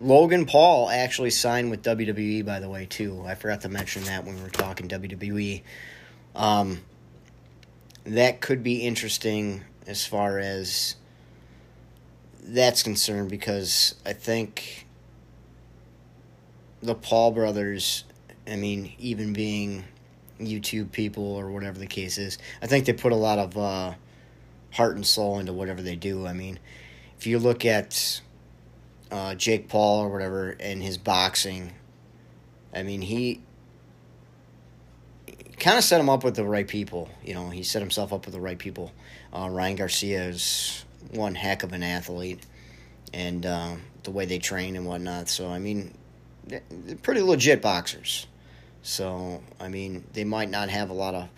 Logan 0.00 0.44
Paul 0.46 0.90
actually 0.90 1.30
signed 1.30 1.70
with 1.70 1.82
WWE, 1.82 2.44
by 2.44 2.60
the 2.60 2.68
way, 2.68 2.86
too. 2.86 3.22
I 3.26 3.34
forgot 3.34 3.60
to 3.62 3.68
mention 3.68 4.04
that 4.04 4.24
when 4.24 4.36
we 4.36 4.42
were 4.42 4.48
talking 4.48 4.88
WWE. 4.88 5.62
Um, 6.34 6.80
that 8.04 8.40
could 8.40 8.62
be 8.62 8.82
interesting 8.82 9.62
as 9.86 10.04
far 10.04 10.38
as 10.38 10.96
that's 12.42 12.82
concerned 12.82 13.30
because 13.30 13.94
I 14.04 14.12
think 14.12 14.86
the 16.82 16.94
Paul 16.94 17.30
brothers, 17.30 18.04
I 18.46 18.56
mean, 18.56 18.92
even 18.98 19.32
being 19.32 19.84
YouTube 20.40 20.92
people 20.92 21.24
or 21.24 21.50
whatever 21.50 21.78
the 21.78 21.86
case 21.86 22.18
is, 22.18 22.36
I 22.60 22.66
think 22.66 22.84
they 22.84 22.92
put 22.92 23.12
a 23.12 23.16
lot 23.16 23.38
of 23.38 23.56
uh, 23.56 23.94
heart 24.72 24.96
and 24.96 25.06
soul 25.06 25.38
into 25.38 25.52
whatever 25.52 25.80
they 25.80 25.96
do. 25.96 26.26
I 26.26 26.32
mean, 26.32 26.58
if 27.16 27.26
you 27.26 27.38
look 27.38 27.64
at 27.64 28.20
uh, 29.14 29.34
Jake 29.36 29.68
Paul 29.68 30.00
or 30.00 30.08
whatever 30.08 30.56
and 30.58 30.82
his 30.82 30.98
boxing, 30.98 31.70
I 32.74 32.82
mean, 32.82 33.00
he 33.00 33.40
kind 35.60 35.78
of 35.78 35.84
set 35.84 36.00
him 36.00 36.08
up 36.08 36.24
with 36.24 36.34
the 36.34 36.44
right 36.44 36.66
people. 36.66 37.08
You 37.24 37.34
know, 37.34 37.48
he 37.48 37.62
set 37.62 37.80
himself 37.80 38.12
up 38.12 38.26
with 38.26 38.34
the 38.34 38.40
right 38.40 38.58
people. 38.58 38.90
Uh, 39.32 39.48
Ryan 39.50 39.76
Garcia 39.76 40.24
is 40.24 40.84
one 41.12 41.36
heck 41.36 41.62
of 41.62 41.72
an 41.72 41.84
athlete, 41.84 42.44
and 43.12 43.46
uh, 43.46 43.76
the 44.02 44.10
way 44.10 44.24
they 44.24 44.40
train 44.40 44.74
and 44.74 44.84
whatnot. 44.84 45.28
So, 45.28 45.48
I 45.48 45.60
mean, 45.60 45.94
they're 46.48 46.96
pretty 47.00 47.22
legit 47.22 47.62
boxers. 47.62 48.26
So, 48.82 49.44
I 49.60 49.68
mean, 49.68 50.02
they 50.12 50.24
might 50.24 50.50
not 50.50 50.70
have 50.70 50.90
a 50.90 50.92
lot 50.92 51.14
of 51.14 51.28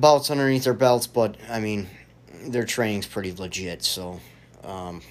belts 0.00 0.30
underneath 0.30 0.64
their 0.64 0.72
belts, 0.72 1.06
but 1.06 1.36
I 1.50 1.60
mean, 1.60 1.88
their 2.46 2.64
training's 2.64 3.06
pretty 3.06 3.32
legit. 3.32 3.84
So, 3.84 4.18
um, 4.64 5.02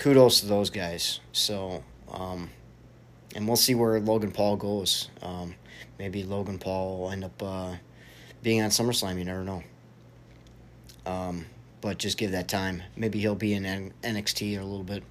kudos 0.00 0.40
to 0.40 0.46
those 0.46 0.70
guys. 0.70 1.20
So, 1.32 1.84
um, 2.10 2.50
and 3.36 3.46
we'll 3.46 3.56
see 3.56 3.74
where 3.74 4.00
Logan 4.00 4.32
Paul 4.32 4.56
goes. 4.56 5.08
Um, 5.22 5.54
maybe 5.98 6.24
Logan 6.24 6.58
Paul 6.58 6.98
will 6.98 7.10
end 7.10 7.22
up 7.22 7.42
uh, 7.42 7.76
being 8.42 8.62
on 8.62 8.70
SummerSlam. 8.70 9.18
You 9.18 9.24
never 9.26 9.44
know. 9.44 9.62
Um, 11.06 11.46
but 11.80 11.98
just 11.98 12.18
give 12.18 12.32
that 12.32 12.48
time. 12.48 12.82
Maybe 12.96 13.20
he'll 13.20 13.34
be 13.34 13.52
in 13.52 13.92
NXT 14.02 14.58
a 14.58 14.64
little 14.64 14.84
bit. 14.84 15.04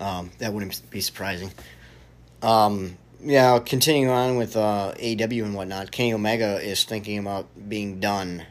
Um, 0.00 0.30
that 0.38 0.52
wouldn't 0.52 0.90
be 0.90 1.00
surprising. 1.00 1.52
Um, 2.42 2.96
yeah, 3.20 3.58
continuing 3.58 4.10
on 4.10 4.36
with 4.36 4.56
uh, 4.56 4.94
AEW 4.96 5.44
and 5.44 5.54
whatnot, 5.54 5.90
Kenny 5.90 6.14
Omega 6.14 6.62
is 6.62 6.84
thinking 6.84 7.18
about 7.18 7.46
being 7.68 8.00
done. 8.00 8.44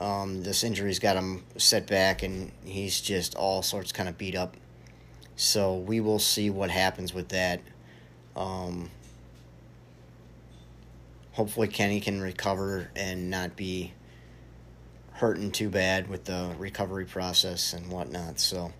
Um, 0.00 0.42
this 0.42 0.62
injury's 0.62 0.98
got 0.98 1.16
him 1.16 1.44
set 1.56 1.86
back, 1.86 2.22
and 2.22 2.52
he's 2.64 3.00
just 3.00 3.34
all 3.34 3.62
sorts 3.62 3.92
kind 3.92 4.08
of 4.08 4.16
beat 4.16 4.36
up. 4.36 4.56
So 5.36 5.76
we 5.76 6.00
will 6.00 6.18
see 6.18 6.50
what 6.50 6.70
happens 6.70 7.12
with 7.12 7.28
that. 7.30 7.60
Um, 8.36 8.90
hopefully, 11.32 11.68
Kenny 11.68 12.00
can 12.00 12.20
recover 12.20 12.90
and 12.94 13.30
not 13.30 13.56
be 13.56 13.92
hurting 15.18 15.50
too 15.50 15.68
bad 15.68 16.08
with 16.08 16.24
the 16.24 16.54
recovery 16.58 17.04
process 17.04 17.72
and 17.72 17.90
whatnot. 17.90 18.38
So 18.38 18.72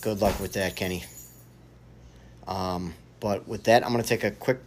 good 0.00 0.22
luck 0.22 0.40
with 0.40 0.54
that, 0.54 0.74
Kenny. 0.74 1.04
Um, 2.46 2.94
but 3.20 3.46
with 3.46 3.64
that, 3.64 3.84
I'm 3.84 3.92
going 3.92 4.02
to 4.02 4.08
take 4.08 4.24
a 4.24 4.30
quick 4.30 4.60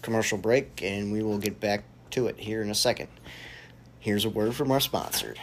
commercial 0.00 0.38
break 0.38 0.82
and 0.82 1.12
we 1.12 1.22
will 1.22 1.38
get 1.38 1.60
back 1.60 1.84
to 2.10 2.26
it 2.26 2.38
here 2.38 2.62
in 2.62 2.70
a 2.70 2.74
second. 2.74 3.08
Here's 4.04 4.26
a 4.26 4.28
word 4.28 4.54
from 4.54 4.70
our 4.70 4.80
sponsor. 4.80 5.34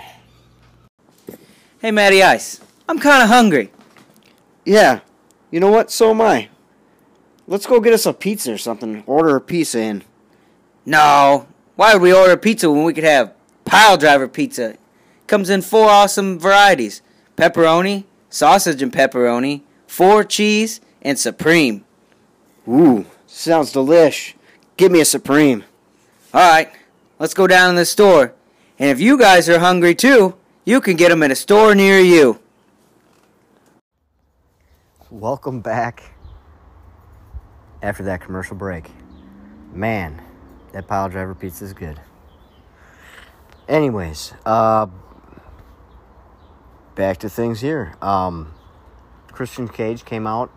Hey, 1.81 1.89
Matty 1.89 2.21
Ice. 2.21 2.61
I'm 2.87 2.99
kind 2.99 3.23
of 3.23 3.29
hungry. 3.29 3.71
Yeah, 4.63 4.99
you 5.49 5.59
know 5.59 5.71
what? 5.71 5.89
So 5.89 6.11
am 6.11 6.21
I. 6.21 6.49
Let's 7.47 7.65
go 7.65 7.79
get 7.79 7.91
us 7.91 8.05
a 8.05 8.13
pizza 8.13 8.53
or 8.53 8.59
something. 8.59 9.01
Order 9.07 9.37
a 9.37 9.41
pizza 9.41 9.79
in. 9.79 10.03
No. 10.85 11.47
Why 11.75 11.93
would 11.93 12.03
we 12.03 12.13
order 12.13 12.37
pizza 12.37 12.69
when 12.69 12.83
we 12.83 12.93
could 12.93 13.03
have 13.03 13.33
pile 13.65 13.97
driver 13.97 14.27
pizza? 14.27 14.77
Comes 15.25 15.49
in 15.49 15.63
four 15.63 15.89
awesome 15.89 16.37
varieties 16.37 17.01
pepperoni, 17.35 18.03
sausage 18.29 18.83
and 18.83 18.93
pepperoni, 18.93 19.63
four 19.87 20.23
cheese, 20.23 20.81
and 21.01 21.17
supreme. 21.17 21.83
Ooh, 22.67 23.07
sounds 23.25 23.73
delish. 23.73 24.35
Give 24.77 24.91
me 24.91 25.01
a 25.01 25.05
supreme. 25.05 25.63
Alright, 26.31 26.71
let's 27.17 27.33
go 27.33 27.47
down 27.47 27.73
to 27.73 27.79
the 27.79 27.85
store. 27.85 28.35
And 28.81 28.89
if 28.89 28.99
you 28.99 29.15
guys 29.15 29.47
are 29.47 29.59
hungry 29.59 29.93
too, 29.93 30.35
you 30.65 30.81
can 30.81 30.95
get 30.95 31.09
them 31.09 31.21
in 31.21 31.29
a 31.29 31.35
store 31.35 31.75
near 31.75 31.99
you. 31.99 32.39
Welcome 35.11 35.61
back 35.61 36.01
after 37.83 38.01
that 38.05 38.21
commercial 38.21 38.55
break. 38.57 38.89
Man, 39.71 40.19
that 40.73 40.87
pile 40.87 41.09
driver 41.09 41.35
pizza 41.35 41.63
is 41.63 41.73
good. 41.73 42.01
Anyways, 43.67 44.33
uh, 44.47 44.87
back 46.95 47.17
to 47.17 47.29
things 47.29 47.61
here. 47.61 47.93
Um, 48.01 48.51
Christian 49.27 49.67
Cage 49.67 50.05
came 50.05 50.25
out 50.25 50.49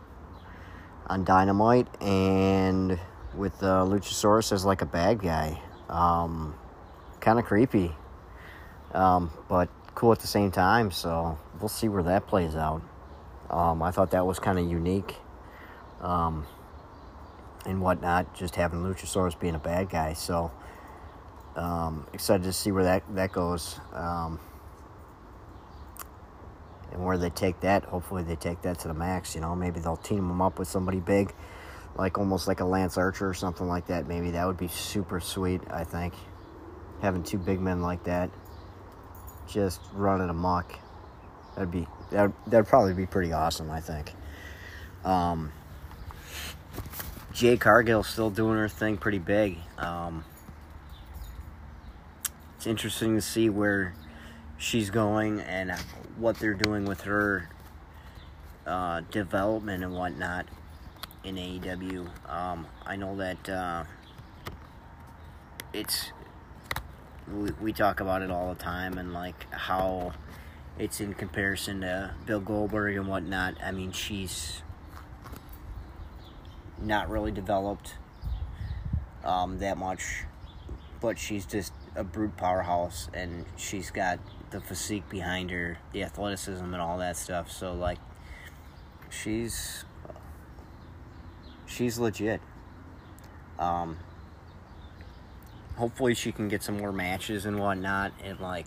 on 1.08 1.24
Dynamite 1.24 1.88
and 2.00 2.98
with 3.37 3.62
uh, 3.62 3.84
Luchasaurus 3.84 4.50
as 4.50 4.64
like 4.64 4.80
a 4.80 4.87
bad 4.87 5.20
guy. 5.20 5.60
Um, 5.90 6.54
kind 7.20 7.38
of 7.38 7.44
creepy, 7.44 7.94
um, 8.94 9.30
but 9.48 9.68
cool 9.94 10.12
at 10.12 10.20
the 10.20 10.26
same 10.26 10.50
time. 10.50 10.90
So 10.90 11.38
we'll 11.61 11.68
see 11.68 11.88
where 11.88 12.02
that 12.04 12.26
plays 12.26 12.57
out. 12.57 12.83
Um, 13.50 13.83
I 13.83 13.90
thought 13.90 14.12
that 14.12 14.26
was 14.26 14.38
kind 14.38 14.59
of 14.59 14.68
unique 14.68 15.14
um, 16.00 16.46
and 17.66 17.80
whatnot, 17.80 18.35
just 18.35 18.57
having 18.57 18.83
Luchasaurus 18.83 19.38
being 19.38 19.54
a 19.54 19.59
bad 19.59 19.90
guy. 19.90 20.14
So 20.14 20.50
um, 21.57 22.07
excited 22.12 22.44
to 22.44 22.52
see 22.52 22.72
where 22.72 22.85
that, 22.85 23.02
that 23.14 23.33
goes 23.33 23.78
um, 23.92 24.40
and 26.92 27.04
where 27.04 27.18
they 27.18 27.30
take 27.30 27.61
that. 27.61 27.85
Hopefully, 27.85 28.22
they 28.22 28.37
take 28.37 28.62
that 28.62 28.78
to 28.80 28.88
the 28.88 28.94
max. 28.94 29.35
You 29.35 29.40
know, 29.40 29.54
maybe 29.54 29.80
they'll 29.80 29.96
team 29.96 30.18
him 30.30 30.40
up 30.40 30.59
with 30.59 30.68
somebody 30.68 31.00
big 31.00 31.35
like 31.96 32.18
almost 32.18 32.48
like 32.48 32.61
a 32.61 32.64
Lance 32.64 32.98
Archer 32.98 33.28
or 33.28 33.35
something 33.35 33.68
like 33.68 33.87
that. 33.87 34.09
Maybe 34.09 34.33
that 34.33 34.46
would 34.46 34.57
be 34.57 34.68
super 34.68 35.20
sweet. 35.20 35.61
I 35.70 35.85
think 35.85 36.14
having 37.00 37.22
two 37.22 37.38
big 37.38 37.61
men 37.61 37.83
like 37.83 38.04
that 38.04 38.30
just 39.48 39.80
running 39.92 40.28
amok. 40.28 40.78
That'd 41.54 41.70
be 41.70 41.87
that 42.11 42.33
that'd 42.46 42.66
probably 42.66 42.94
be 42.94 43.07
pretty 43.07 43.33
awesome. 43.33 43.70
I 43.70 43.80
think. 43.80 44.12
Um, 45.04 45.52
Jade 47.33 47.61
Cargill's 47.61 48.09
still 48.09 48.30
doing 48.30 48.57
her 48.57 48.68
thing 48.68 48.96
pretty 48.96 49.18
big. 49.18 49.59
Um, 49.76 50.24
it's 52.57 52.66
interesting 52.66 53.16
to 53.16 53.20
see 53.20 53.50
where 53.50 53.94
she's 54.57 54.90
going 54.90 55.40
and 55.40 55.72
what 56.16 56.38
they're 56.38 56.54
doing 56.54 56.85
with 56.85 57.02
her 57.02 57.48
uh, 58.66 59.02
development 59.11 59.83
and 59.85 59.94
whatnot 59.94 60.46
in 61.24 61.37
AEW. 61.37 62.09
Um, 62.30 62.66
I 62.87 62.96
know 62.96 63.16
that 63.16 63.48
uh, 63.48 63.85
it's 65.72 66.12
we, 67.32 67.50
we 67.60 67.72
talk 67.72 68.00
about 68.00 68.22
it 68.22 68.30
all 68.30 68.52
the 68.52 68.60
time 68.60 68.98
and 68.98 69.12
like 69.12 69.52
how 69.52 70.12
it's 70.78 71.00
in 71.00 71.14
comparison 71.14 71.82
to 71.82 72.14
Bill 72.26 72.40
Goldberg 72.40 72.96
and 72.96 73.06
whatnot. 73.06 73.56
I 73.62 73.72
mean, 73.72 73.92
she's 73.92 74.62
not 76.80 77.08
really 77.08 77.30
developed 77.30 77.94
um, 79.24 79.58
that 79.58 79.78
much, 79.78 80.24
but 81.00 81.18
she's 81.18 81.46
just 81.46 81.72
a 81.96 82.04
brute 82.04 82.37
powerhouse, 82.37 83.08
and 83.14 83.46
she's 83.56 83.90
got 83.90 84.18
the 84.50 84.60
physique 84.60 85.08
behind 85.08 85.50
her, 85.50 85.78
the 85.92 86.02
athleticism, 86.02 86.64
and 86.64 86.76
all 86.76 86.98
that 86.98 87.16
stuff. 87.16 87.50
So 87.50 87.72
like, 87.72 87.98
she's 89.10 89.84
she's 91.66 91.98
legit. 91.98 92.40
Um, 93.58 93.98
hopefully, 95.76 96.14
she 96.14 96.32
can 96.32 96.48
get 96.48 96.62
some 96.62 96.78
more 96.78 96.92
matches 96.92 97.46
and 97.46 97.58
whatnot, 97.58 98.12
and 98.22 98.40
like 98.40 98.66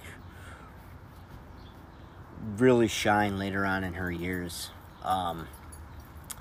really 2.57 2.87
shine 2.87 3.37
later 3.37 3.65
on 3.65 3.83
in 3.83 3.93
her 3.93 4.11
years. 4.11 4.69
Um, 5.03 5.47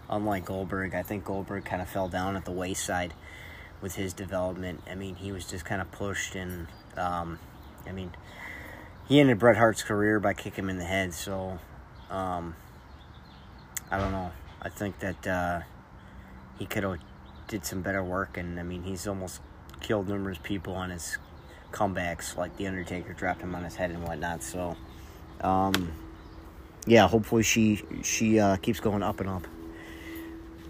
unlike 0.09 0.45
Goldberg, 0.45 0.95
I 0.95 1.03
think 1.03 1.25
Goldberg 1.25 1.65
kind 1.65 1.83
of 1.83 1.89
fell 1.89 2.09
down 2.09 2.37
at 2.37 2.45
the 2.45 2.53
wayside 2.53 3.15
with 3.81 3.95
his 3.95 4.13
development. 4.13 4.83
I 4.91 4.95
mean, 4.95 5.17
he 5.17 5.33
was 5.33 5.47
just 5.47 5.65
kind 5.65 5.81
of 5.81 5.91
pushed, 5.93 6.35
and 6.35 6.67
um, 6.97 7.39
I 7.87 7.93
mean, 7.93 8.13
he 9.09 9.21
ended 9.21 9.39
Bret 9.39 9.57
Hart's 9.57 9.83
career 9.83 10.19
by 10.21 10.35
kicking 10.35 10.65
him 10.65 10.71
in 10.71 10.79
the 10.79 10.85
head. 10.85 11.15
So, 11.15 11.59
um, 12.11 12.57
I 13.91 13.99
don't 13.99 14.13
know. 14.13 14.33
I 14.63 14.69
think 14.69 14.99
that 15.01 15.27
uh, 15.27 15.61
he 16.59 16.67
could 16.67 16.83
have 16.83 16.99
did 17.49 17.65
some 17.65 17.83
better 17.83 18.03
work, 18.03 18.37
and 18.37 18.59
I 18.59 18.63
mean, 18.63 18.83
he's 18.83 19.07
almost 19.07 19.41
killed 19.87 20.09
numerous 20.09 20.39
people 20.43 20.75
on 20.75 20.91
his 20.91 21.17
comebacks, 21.71 22.37
like 22.37 22.57
the 22.57 22.67
Undertaker 22.67 23.13
dropped 23.13 23.41
him 23.41 23.55
on 23.55 23.63
his 23.63 23.77
head 23.77 23.91
and 23.93 24.03
whatnot. 24.03 24.43
So, 24.43 24.77
um, 25.41 25.93
yeah, 26.87 27.07
hopefully 27.07 27.45
she 27.45 27.83
she 28.03 28.41
uh, 28.41 28.57
keeps 28.57 28.81
going 28.81 29.05
up 29.05 29.21
and 29.21 29.29
up. 29.29 29.47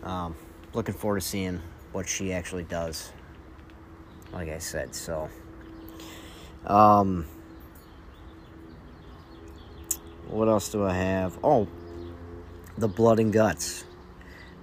Um, 0.02 0.36
looking 0.74 0.94
forward 0.94 1.22
to 1.22 1.26
seeing 1.26 1.62
what 1.92 2.06
she 2.06 2.34
actually 2.34 2.64
does. 2.64 3.10
Like 4.32 4.50
I 4.50 4.58
said, 4.58 4.94
so. 4.94 5.30
Um, 6.66 7.26
what 10.28 10.46
else 10.48 10.68
do 10.68 10.84
I 10.84 10.92
have? 10.92 11.38
Oh, 11.42 11.68
the 12.76 12.88
blood 12.88 13.18
and 13.18 13.32
guts. 13.32 13.84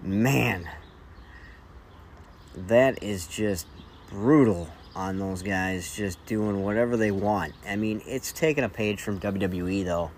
Man, 0.04 0.70
that 2.56 3.02
is 3.02 3.26
just 3.26 3.66
brutal 4.14 4.70
on 4.96 5.18
those 5.18 5.42
guys 5.42 5.96
just 5.96 6.24
doing 6.28 6.64
whatever 6.64 6.96
they 6.96 7.10
want. 7.10 7.54
I 7.68 7.76
mean, 7.76 8.02
it's 8.06 8.32
taking 8.32 8.64
a 8.64 8.70
page 8.70 9.02
from 9.02 9.20
WWE 9.20 9.84
though. 9.84 10.12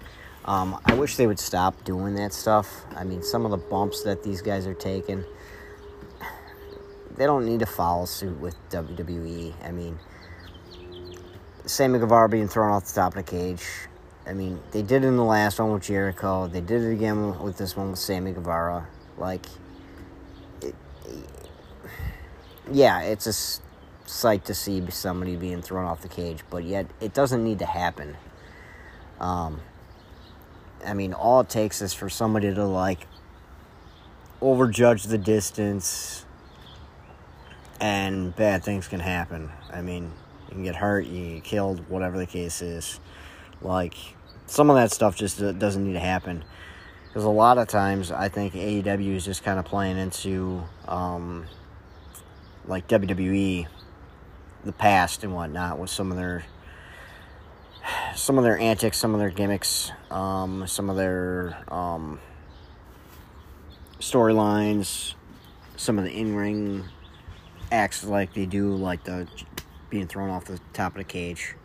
Um, 0.44 0.80
I 0.86 0.94
wish 0.94 1.16
they 1.16 1.26
would 1.26 1.40
stop 1.40 1.84
doing 1.86 2.16
that 2.16 2.34
stuff. 2.34 2.86
I 2.96 3.06
mean, 3.06 3.24
some 3.24 3.46
of 3.46 3.52
the 3.52 3.58
bumps 3.58 4.04
that 4.04 4.22
these 4.22 4.42
guys 4.42 4.68
are 4.68 4.74
taking, 4.74 5.24
they 7.16 7.26
don't 7.26 7.46
need 7.46 7.62
to 7.62 7.66
follow 7.66 8.06
suit 8.06 8.38
with 8.40 8.56
WWE. 8.70 9.54
I 9.64 9.72
mean, 9.72 9.98
Sammy 11.66 11.98
Guevara 11.98 12.30
being 12.30 12.50
thrown 12.50 12.72
off 12.72 12.86
the 12.86 12.94
top 12.94 13.16
of 13.16 13.26
the 13.26 13.32
cage. 13.32 13.64
I 14.28 14.34
mean, 14.34 14.60
they 14.72 14.82
did 14.82 15.04
it 15.04 15.08
in 15.08 15.16
the 15.16 15.24
last 15.24 15.60
one 15.60 15.72
with 15.72 15.84
Jericho. 15.84 16.48
They 16.48 16.62
did 16.62 16.82
it 16.84 16.92
again 16.92 17.40
with 17.40 17.58
this 17.58 17.78
one 17.78 17.92
with 17.92 18.00
Sammy 18.00 18.34
Guevara. 18.34 18.88
Like, 19.18 19.46
it, 20.62 20.76
yeah, 22.72 23.02
it's 23.02 23.28
a 23.28 23.64
sight 24.06 24.46
to 24.46 24.54
see 24.54 24.84
somebody 24.90 25.36
being 25.36 25.62
thrown 25.62 25.86
off 25.86 26.02
the 26.02 26.08
cage, 26.08 26.44
but 26.50 26.64
yet 26.64 26.88
it 27.00 27.14
doesn't 27.14 27.44
need 27.44 27.60
to 27.60 27.66
happen. 27.66 28.18
Um, 29.20 29.62
I 30.86 30.94
mean, 30.94 31.14
all 31.14 31.42
it 31.42 31.50
takes 31.50 31.82
is 31.82 31.94
for 31.94 32.10
somebody 32.10 32.54
to 32.54 32.66
like 32.66 33.08
overjudge 34.42 35.08
the 35.08 35.18
distance, 35.18 36.26
and 37.80 38.36
bad 38.36 38.64
things 38.64 38.88
can 38.88 39.00
happen. 39.00 39.50
I 39.72 39.82
mean, 39.82 40.12
you 40.48 40.56
can 40.56 40.64
get 40.64 40.76
hurt, 40.76 41.06
you 41.06 41.36
get 41.36 41.44
killed, 41.44 41.90
whatever 41.90 42.18
the 42.18 42.26
case 42.26 42.62
is. 42.62 43.00
Like, 43.62 43.96
some 44.46 44.70
of 44.70 44.76
that 44.76 44.92
stuff 44.92 45.16
just 45.16 45.40
doesn't 45.40 45.84
need 45.84 45.94
to 45.94 46.00
happen. 46.00 46.44
Because 47.08 47.24
a 47.24 47.30
lot 47.30 47.58
of 47.58 47.68
times, 47.68 48.12
I 48.12 48.30
think 48.30 48.54
AEW 48.54 49.16
is 49.16 49.26
just 49.26 49.44
kind 49.44 49.58
of 49.58 49.66
playing 49.66 49.98
into, 49.98 50.64
um, 50.88 51.46
like 52.68 52.88
WWE, 52.88 53.68
the 54.66 54.74
past 54.74 55.24
and 55.24 55.34
whatnot, 55.34 55.80
with 55.80 55.90
some 55.90 56.12
of 56.12 56.18
their 56.18 56.44
some 58.16 58.38
of 58.38 58.44
their 58.44 58.58
antics, 58.58 58.98
some 58.98 59.14
of 59.14 59.20
their 59.20 59.30
gimmicks, 59.30 59.92
um, 60.10 60.66
some 60.68 60.90
of 60.90 60.96
their 60.96 61.56
um, 61.68 62.20
storylines, 64.00 65.14
some 65.76 66.00
of 66.00 66.04
the 66.04 66.12
in-ring 66.12 66.84
acts 67.72 68.04
like 68.04 68.34
they 68.34 68.46
do, 68.46 68.74
like 68.74 69.04
the 69.04 69.28
being 69.90 70.08
thrown 70.08 70.30
off 70.30 70.46
the 70.46 70.60
top 70.74 70.94
of 70.94 70.98
the 70.98 71.04
cage. 71.04 71.56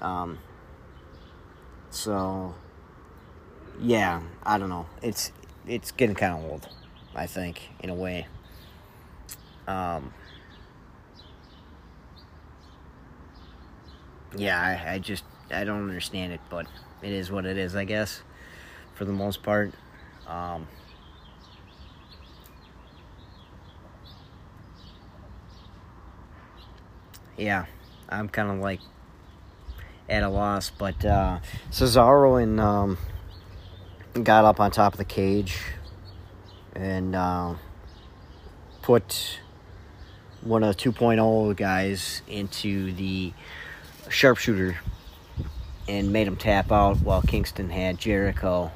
Um, 0.00 0.38
so, 1.90 2.54
yeah, 3.80 4.20
I 4.42 4.58
don't 4.58 4.68
know. 4.68 4.86
It's 5.00 5.30
it's 5.66 5.92
getting 5.92 6.16
kind 6.16 6.34
of 6.34 6.50
old, 6.50 6.68
I 7.14 7.26
think, 7.26 7.70
in 7.80 7.90
a 7.90 7.94
way. 7.94 8.26
Um, 9.68 10.12
yeah, 14.36 14.60
I, 14.60 14.94
I 14.94 14.98
just 14.98 15.24
I 15.50 15.64
don't 15.64 15.88
understand 15.88 16.32
it, 16.32 16.40
but 16.48 16.66
it 17.02 17.12
is 17.12 17.30
what 17.30 17.44
it 17.46 17.58
is, 17.58 17.76
I 17.76 17.84
guess, 17.84 18.22
for 18.94 19.04
the 19.04 19.12
most 19.12 19.42
part. 19.42 19.72
Um, 20.26 20.66
yeah, 27.36 27.66
I'm 28.08 28.28
kind 28.28 28.50
of 28.50 28.58
like 28.58 28.80
at 30.08 30.22
a 30.22 30.28
loss, 30.28 30.70
but 30.70 31.04
uh, 31.04 31.40
Cesaro 31.70 32.42
and 32.42 32.60
um, 32.60 32.98
got 34.22 34.44
up 34.44 34.60
on 34.60 34.70
top 34.70 34.94
of 34.94 34.98
the 34.98 35.04
cage 35.04 35.58
and 36.74 37.14
uh, 37.14 37.54
put 38.82 39.40
one 40.42 40.62
of 40.62 40.76
the 40.76 40.90
2.0 40.90 41.56
guys 41.56 42.22
into 42.26 42.92
the 42.92 43.32
sharpshooter 44.12 44.76
and 45.88 46.12
made 46.12 46.26
him 46.26 46.36
tap 46.36 46.70
out 46.70 46.98
while 46.98 47.22
Kingston 47.22 47.70
had 47.70 47.98
Jericho 47.98 48.70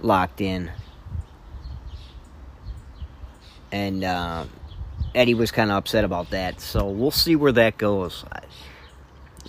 locked 0.00 0.40
in. 0.40 0.70
And 3.70 4.04
uh, 4.04 4.44
Eddie 5.14 5.34
was 5.34 5.50
kind 5.50 5.70
of 5.70 5.76
upset 5.76 6.04
about 6.04 6.30
that. 6.30 6.60
So 6.60 6.88
we'll 6.88 7.10
see 7.10 7.36
where 7.36 7.52
that 7.52 7.78
goes. 7.78 8.24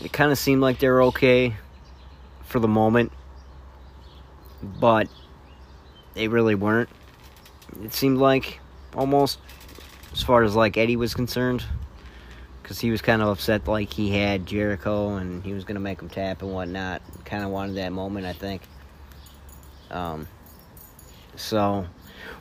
It 0.01 0.13
kind 0.13 0.31
of 0.31 0.37
seemed 0.37 0.61
like 0.61 0.79
they 0.79 0.87
were 0.87 1.03
okay 1.03 1.55
for 2.43 2.59
the 2.59 2.67
moment, 2.67 3.11
but 4.61 5.07
they 6.13 6.27
really 6.27 6.55
weren't. 6.55 6.89
It 7.83 7.93
seemed 7.93 8.19
like 8.19 8.59
almost 8.95 9.39
as 10.13 10.21
far 10.21 10.43
as 10.43 10.55
like 10.55 10.77
Eddie 10.77 10.95
was 10.95 11.13
concerned 11.13 11.65
because 12.63 12.80
he 12.80 12.89
was 12.89 13.02
kind 13.02 13.21
of 13.21 13.28
upset 13.28 13.67
like 13.67 13.91
he 13.91 14.10
had 14.10 14.45
Jericho 14.45 15.17
and 15.17 15.43
he 15.43 15.54
was 15.54 15.65
going 15.65 15.76
to 15.76 15.82
make 15.82 16.02
him 16.02 16.08
tap 16.08 16.41
and 16.41 16.54
whatnot. 16.54 17.02
Kind 17.26 17.43
of 17.43 17.49
wanted 17.49 17.76
that 17.76 17.91
moment, 17.91 18.26
I 18.26 18.32
think. 18.32 18.62
Um, 19.91 20.30
so 21.36 21.86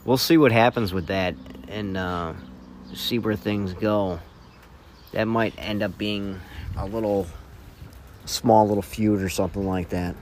we'll 0.05 0.17
see 0.17 0.39
what 0.39 0.53
happens 0.53 0.93
with 0.93 1.09
that 1.09 1.35
and 1.67 1.97
uh, 1.97 2.35
see 2.95 3.19
where 3.19 3.35
things 3.35 3.75
go. 3.75 4.21
That 5.11 5.25
might 5.25 5.55
end 5.59 5.83
up 5.83 5.99
being 5.99 6.41
a 6.79 6.87
little 6.87 7.27
small 8.25 8.67
little 8.69 8.83
feud 8.83 9.21
or 9.21 9.29
something 9.29 9.67
like 9.67 9.89
that. 9.89 10.15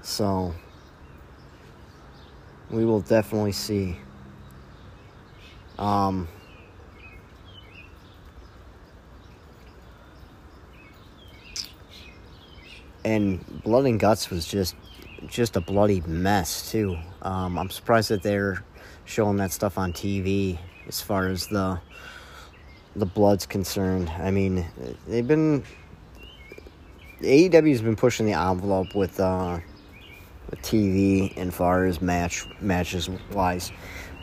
So 0.00 0.54
We 2.70 2.84
will 2.84 3.00
definitely 3.00 3.52
see. 3.52 3.96
Um, 5.78 6.28
and 13.04 13.62
Blood 13.62 13.86
and 13.86 14.00
Guts 14.00 14.30
was 14.30 14.46
just 14.46 14.74
just 15.26 15.56
a 15.56 15.60
bloody 15.60 16.00
mess 16.02 16.70
too. 16.70 16.96
Um, 17.22 17.58
I'm 17.58 17.70
surprised 17.70 18.10
that 18.10 18.22
they're 18.22 18.62
showing 19.04 19.36
that 19.38 19.52
stuff 19.52 19.78
on 19.78 19.92
TV 19.92 20.58
as 20.86 21.00
far 21.00 21.28
as 21.28 21.46
the 21.46 21.80
the 22.96 23.06
blood's 23.06 23.46
concerned. 23.46 24.10
I 24.10 24.30
mean, 24.30 24.66
they've 25.06 25.26
been 25.26 25.64
AEW's 27.20 27.82
been 27.82 27.96
pushing 27.96 28.26
the 28.26 28.32
envelope 28.32 28.94
with 28.94 29.18
uh, 29.18 29.58
with 30.50 30.60
TV 30.60 31.32
and 31.36 31.52
far 31.52 31.86
as 31.86 32.00
match 32.00 32.46
matches 32.60 33.08
wise. 33.32 33.72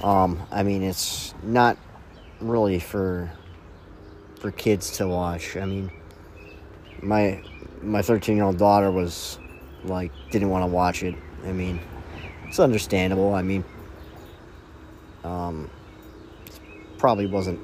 Um, 0.02 0.42
I 0.52 0.64
mean, 0.64 0.84
it's 0.84 1.34
not 1.44 1.78
really 2.40 2.80
for 2.80 3.32
for 4.40 4.52
kids 4.52 4.92
to 4.98 5.08
watch. 5.08 5.58
I 5.58 5.66
mean, 5.66 5.92
my 7.02 7.44
my 7.84 8.02
13 8.02 8.36
year 8.36 8.46
old 8.46 8.58
daughter 8.58 8.92
was 8.92 9.40
like 9.84 10.12
didn't 10.32 10.50
want 10.50 10.64
to 10.64 10.68
watch 10.68 11.04
it. 11.04 11.16
I 11.46 11.52
mean, 11.52 11.80
it's 12.48 12.60
understandable. 12.60 13.34
I 13.34 13.42
mean, 13.42 13.64
um, 15.24 15.70
probably 16.98 17.26
wasn't 17.26 17.60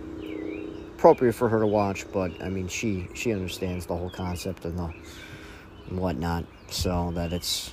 appropriate 0.95 1.33
for 1.33 1.47
her 1.49 1.59
to 1.59 1.67
watch, 1.67 2.05
but 2.11 2.41
I 2.41 2.49
mean, 2.49 2.67
she 2.67 3.07
she 3.13 3.33
understands 3.33 3.85
the 3.85 3.95
whole 3.95 4.09
concept 4.09 4.65
and 4.65 4.77
the 4.77 4.93
and 5.89 5.99
whatnot. 5.99 6.45
So 6.69 7.11
that 7.15 7.33
it's 7.33 7.71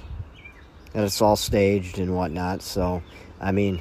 that 0.93 1.05
it's 1.05 1.21
all 1.21 1.37
staged 1.37 1.99
and 1.99 2.15
whatnot. 2.15 2.63
So 2.63 3.03
I 3.41 3.53
mean, 3.53 3.81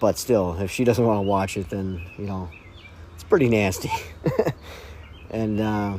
but 0.00 0.18
still, 0.18 0.58
if 0.60 0.70
she 0.70 0.84
doesn't 0.84 1.04
want 1.04 1.18
to 1.18 1.22
watch 1.22 1.56
it, 1.56 1.70
then 1.70 2.02
you 2.18 2.26
know, 2.26 2.48
it's 3.14 3.24
pretty 3.24 3.48
nasty. 3.48 3.90
and 5.30 5.60
uh, 5.60 5.98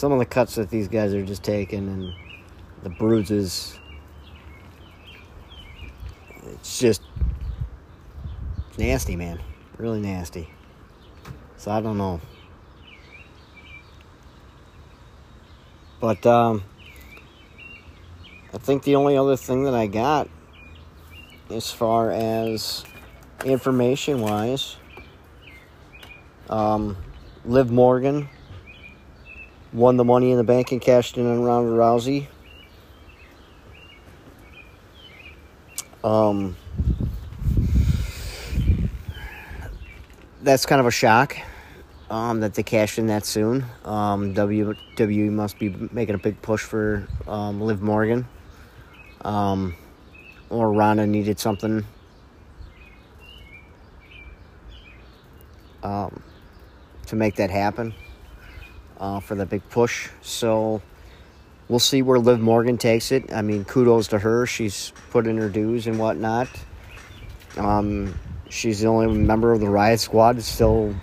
some 0.00 0.12
of 0.12 0.18
the 0.18 0.24
cuts 0.24 0.54
that 0.54 0.70
these 0.70 0.88
guys 0.88 1.12
are 1.12 1.22
just 1.22 1.42
taking 1.42 1.86
and 1.86 2.14
the 2.82 2.88
bruises, 2.88 3.78
it's 6.42 6.78
just 6.78 7.02
nasty, 8.78 9.14
man. 9.14 9.38
Really 9.76 10.00
nasty. 10.00 10.48
So 11.58 11.70
I 11.70 11.82
don't 11.82 11.98
know. 11.98 12.18
But 16.00 16.24
um, 16.24 16.64
I 18.54 18.56
think 18.56 18.84
the 18.84 18.96
only 18.96 19.18
other 19.18 19.36
thing 19.36 19.64
that 19.64 19.74
I 19.74 19.86
got 19.86 20.30
as 21.50 21.70
far 21.70 22.10
as 22.10 22.86
information 23.44 24.22
wise, 24.22 24.78
um, 26.48 26.96
Liv 27.44 27.70
Morgan 27.70 28.30
won 29.72 29.96
the 29.96 30.04
money 30.04 30.30
in 30.30 30.38
the 30.38 30.44
bank 30.44 30.72
and 30.72 30.80
cashed 30.80 31.16
in 31.16 31.26
on 31.26 31.42
Ronda 31.42 31.70
Rousey. 31.70 32.26
Um, 36.02 36.56
that's 40.42 40.64
kind 40.64 40.80
of 40.80 40.86
a 40.86 40.90
shock 40.90 41.36
um, 42.08 42.40
that 42.40 42.54
they 42.54 42.62
cashed 42.62 42.98
in 42.98 43.06
that 43.08 43.24
soon. 43.24 43.64
Um, 43.84 44.34
WWE 44.34 45.30
must 45.30 45.58
be 45.58 45.68
making 45.92 46.14
a 46.14 46.18
big 46.18 46.40
push 46.42 46.62
for 46.62 47.06
um, 47.28 47.60
Liv 47.60 47.82
Morgan. 47.82 48.26
Um, 49.22 49.76
or 50.48 50.72
Ronda 50.72 51.06
needed 51.06 51.38
something. 51.38 51.84
Um, 55.82 56.22
to 57.06 57.16
make 57.16 57.36
that 57.36 57.50
happen 57.50 57.94
uh, 59.00 59.18
for 59.18 59.34
the 59.34 59.46
big 59.46 59.66
push. 59.70 60.10
So 60.20 60.80
we'll 61.68 61.78
see 61.78 62.02
where 62.02 62.18
Liv 62.18 62.38
Morgan 62.38 62.78
takes 62.78 63.10
it. 63.10 63.32
I 63.32 63.42
mean, 63.42 63.64
kudos 63.64 64.08
to 64.08 64.18
her. 64.18 64.46
She's 64.46 64.92
put 65.10 65.26
in 65.26 65.38
her 65.38 65.48
dues 65.48 65.86
and 65.86 65.98
whatnot. 65.98 66.48
Um, 67.56 68.14
she's 68.48 68.80
the 68.80 68.86
only 68.86 69.18
member 69.18 69.52
of 69.52 69.60
the 69.60 69.68
Riot 69.68 69.98
Squad 69.98 70.36
that's 70.36 70.46
still 70.46 70.94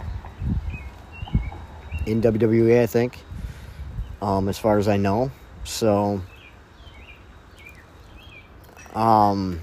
in 2.06 2.22
WWE, 2.22 2.82
I 2.82 2.86
think, 2.86 3.18
um, 4.22 4.48
as 4.48 4.58
far 4.58 4.78
as 4.78 4.88
I 4.88 4.96
know. 4.96 5.32
So, 5.66 6.22
um, 8.96 9.60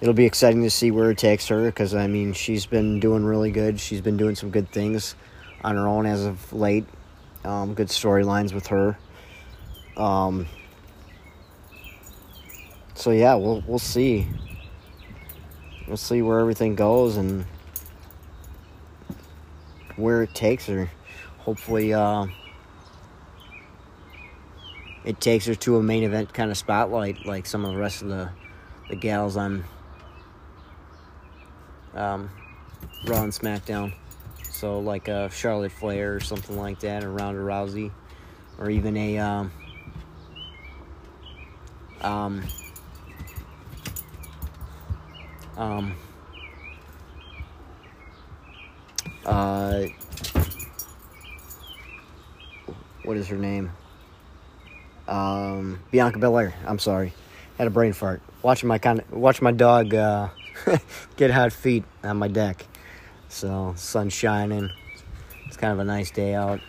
it'll 0.00 0.14
be 0.14 0.24
exciting 0.26 0.62
to 0.62 0.70
see 0.70 0.90
where 0.90 1.12
it 1.12 1.18
takes 1.18 1.46
her 1.46 1.66
because, 1.66 1.94
I 1.94 2.08
mean, 2.08 2.32
she's 2.32 2.66
been 2.66 2.98
doing 2.98 3.24
really 3.24 3.52
good. 3.52 3.78
She's 3.78 4.00
been 4.00 4.16
doing 4.16 4.34
some 4.34 4.50
good 4.50 4.68
things 4.72 5.14
on 5.62 5.76
her 5.76 5.86
own 5.86 6.06
as 6.06 6.24
of 6.24 6.52
late. 6.52 6.86
Um, 7.44 7.74
good 7.74 7.88
storylines 7.88 8.52
with 8.52 8.66
her. 8.68 8.98
Um, 9.96 10.46
so 12.94 13.10
yeah, 13.10 13.34
we'll 13.34 13.62
we'll 13.66 13.78
see. 13.78 14.26
We'll 15.86 15.96
see 15.96 16.22
where 16.22 16.38
everything 16.38 16.74
goes 16.74 17.16
and 17.16 17.44
where 19.96 20.22
it 20.22 20.34
takes 20.34 20.66
her. 20.66 20.90
Hopefully, 21.38 21.94
uh, 21.94 22.26
it 25.04 25.20
takes 25.20 25.46
her 25.46 25.54
to 25.54 25.76
a 25.78 25.82
main 25.82 26.02
event 26.04 26.32
kind 26.32 26.50
of 26.50 26.58
spotlight, 26.58 27.24
like 27.26 27.46
some 27.46 27.64
of 27.64 27.72
the 27.72 27.78
rest 27.78 28.02
of 28.02 28.08
the 28.08 28.30
the 28.90 28.96
gals 28.96 29.36
on 29.36 29.64
um, 31.94 32.30
Raw 33.06 33.22
and 33.22 33.32
SmackDown. 33.32 33.94
So 34.60 34.78
like 34.78 35.08
a 35.08 35.30
Charlotte 35.30 35.72
Flair 35.72 36.14
or 36.14 36.20
something 36.20 36.58
like 36.58 36.80
that, 36.80 37.02
or 37.02 37.10
Ronda 37.10 37.40
Rousey, 37.40 37.90
or 38.58 38.68
even 38.68 38.94
a 38.94 39.16
um, 39.16 39.52
um, 42.02 42.42
um, 45.56 45.94
uh, 49.24 49.84
what 53.04 53.16
is 53.16 53.28
her 53.28 53.36
name? 53.36 53.72
Um, 55.08 55.80
Bianca 55.90 56.18
Belair. 56.18 56.52
I'm 56.66 56.78
sorry, 56.78 57.14
had 57.56 57.66
a 57.66 57.70
brain 57.70 57.94
fart. 57.94 58.20
Watching 58.42 58.68
my 58.68 58.76
kind 58.76 58.98
of 59.00 59.10
watching 59.10 59.44
my 59.44 59.52
dog 59.52 59.94
uh, 59.94 60.28
get 61.16 61.30
hot 61.30 61.54
feet 61.54 61.84
on 62.04 62.18
my 62.18 62.28
deck. 62.28 62.66
So 63.30 63.74
sun's 63.76 64.12
shining. 64.12 64.70
It's 65.46 65.56
kind 65.56 65.72
of 65.72 65.78
a 65.78 65.84
nice 65.84 66.10
day 66.10 66.34
out. 66.34 66.60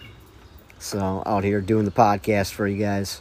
So 0.77 1.23
out 1.25 1.43
here 1.43 1.59
doing 1.59 1.85
the 1.85 1.91
podcast 1.91 2.53
for 2.53 2.67
you 2.67 2.77
guys. 2.77 3.19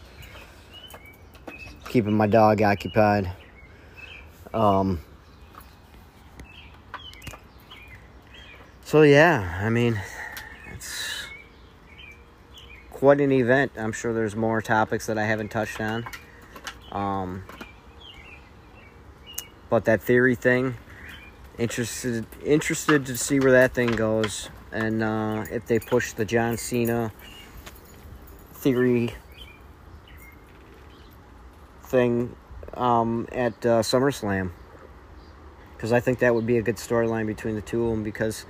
Keeping 1.88 2.12
my 2.12 2.26
dog 2.26 2.60
occupied. 2.60 3.32
Um 4.52 5.00
So 8.84 9.02
yeah, 9.02 9.58
I 9.62 9.70
mean 9.70 9.98
it's 10.74 11.24
quite 12.90 13.22
an 13.22 13.32
event. 13.32 13.72
I'm 13.74 13.92
sure 13.92 14.12
there's 14.12 14.36
more 14.36 14.60
topics 14.60 15.06
that 15.06 15.16
I 15.16 15.24
haven't 15.24 15.48
touched 15.48 15.80
on. 15.80 16.06
Um 16.92 17.44
but 19.70 19.86
that 19.86 20.02
theory 20.02 20.34
thing 20.34 20.76
interested 21.60 22.24
interested 22.42 23.04
to 23.04 23.16
see 23.16 23.38
where 23.38 23.52
that 23.52 23.74
thing 23.74 23.92
goes 23.92 24.48
and 24.72 25.02
uh, 25.02 25.44
if 25.50 25.66
they 25.66 25.78
push 25.78 26.14
the 26.14 26.24
John 26.24 26.56
Cena 26.56 27.12
theory 28.54 29.14
thing 31.82 32.34
um, 32.74 33.28
at 33.30 33.54
uh, 33.66 33.80
SummerSlam 33.80 34.52
because 35.76 35.92
I 35.92 36.00
think 36.00 36.20
that 36.20 36.34
would 36.34 36.46
be 36.46 36.56
a 36.56 36.62
good 36.62 36.76
storyline 36.76 37.26
between 37.26 37.56
the 37.56 37.60
two 37.60 37.84
of 37.84 37.90
them 37.90 38.04
because 38.04 38.46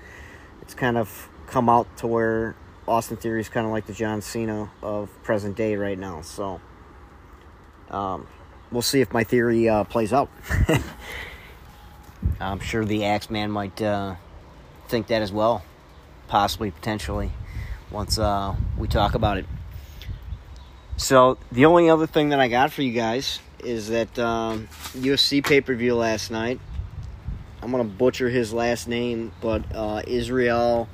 it's 0.62 0.74
kind 0.74 0.96
of 0.96 1.28
come 1.48 1.68
out 1.68 1.96
to 1.96 2.06
where 2.06 2.54
Austin 2.86 3.16
Theory 3.16 3.40
is 3.40 3.48
kind 3.48 3.66
of 3.66 3.72
like 3.72 3.86
the 3.86 3.92
John 3.92 4.20
Cena 4.20 4.70
of 4.82 5.10
present 5.22 5.56
day 5.56 5.76
right 5.76 5.98
now. 5.98 6.22
So 6.22 6.60
um, 7.88 8.26
we'll 8.70 8.82
see 8.82 9.00
if 9.00 9.12
my 9.12 9.24
theory 9.24 9.68
uh, 9.68 9.84
plays 9.84 10.12
out. 10.12 10.28
I'm 12.40 12.60
sure 12.60 12.84
the 12.84 13.04
Axeman 13.04 13.50
might 13.50 13.80
uh, 13.82 14.16
think 14.88 15.08
that 15.08 15.22
as 15.22 15.30
well, 15.30 15.62
possibly, 16.28 16.70
potentially, 16.70 17.30
once 17.90 18.18
uh, 18.18 18.56
we 18.78 18.88
talk 18.88 19.14
about 19.14 19.38
it. 19.38 19.46
So, 20.96 21.38
the 21.52 21.66
only 21.66 21.88
other 21.90 22.06
thing 22.06 22.30
that 22.30 22.40
I 22.40 22.48
got 22.48 22.72
for 22.72 22.82
you 22.82 22.92
guys 22.92 23.40
is 23.60 23.88
that 23.88 24.18
um, 24.18 24.68
UFC 24.92 25.44
pay 25.44 25.60
per 25.60 25.74
view 25.74 25.94
last 25.94 26.30
night. 26.30 26.60
I'm 27.62 27.70
going 27.70 27.82
to 27.82 27.96
butcher 27.96 28.30
his 28.30 28.52
last 28.52 28.88
name, 28.88 29.32
but 29.40 29.62
uh, 29.74 30.02
Israel 30.06 30.88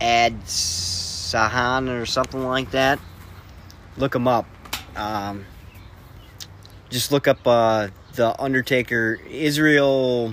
Ads. 0.00 0.94
Sahan 1.34 1.90
or 1.90 2.06
something 2.06 2.44
like 2.44 2.70
that. 2.70 3.00
Look 3.96 4.14
him 4.14 4.28
up. 4.28 4.46
Um, 4.94 5.44
just 6.94 7.10
look 7.10 7.26
up 7.26 7.44
uh, 7.44 7.88
the 8.14 8.40
Undertaker 8.40 9.18
Israel 9.28 10.32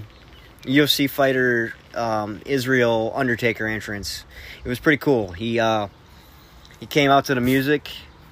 UFC 0.61 1.09
fighter 1.09 1.73
um, 1.95 2.39
Israel 2.45 3.11
Undertaker 3.15 3.65
entrance. 3.65 4.25
It 4.63 4.69
was 4.69 4.79
pretty 4.79 4.99
cool. 4.99 5.31
He 5.31 5.59
uh, 5.59 5.87
he 6.79 6.85
came 6.85 7.09
out 7.09 7.25
to 7.25 7.35
the 7.35 7.41
music, 7.41 7.89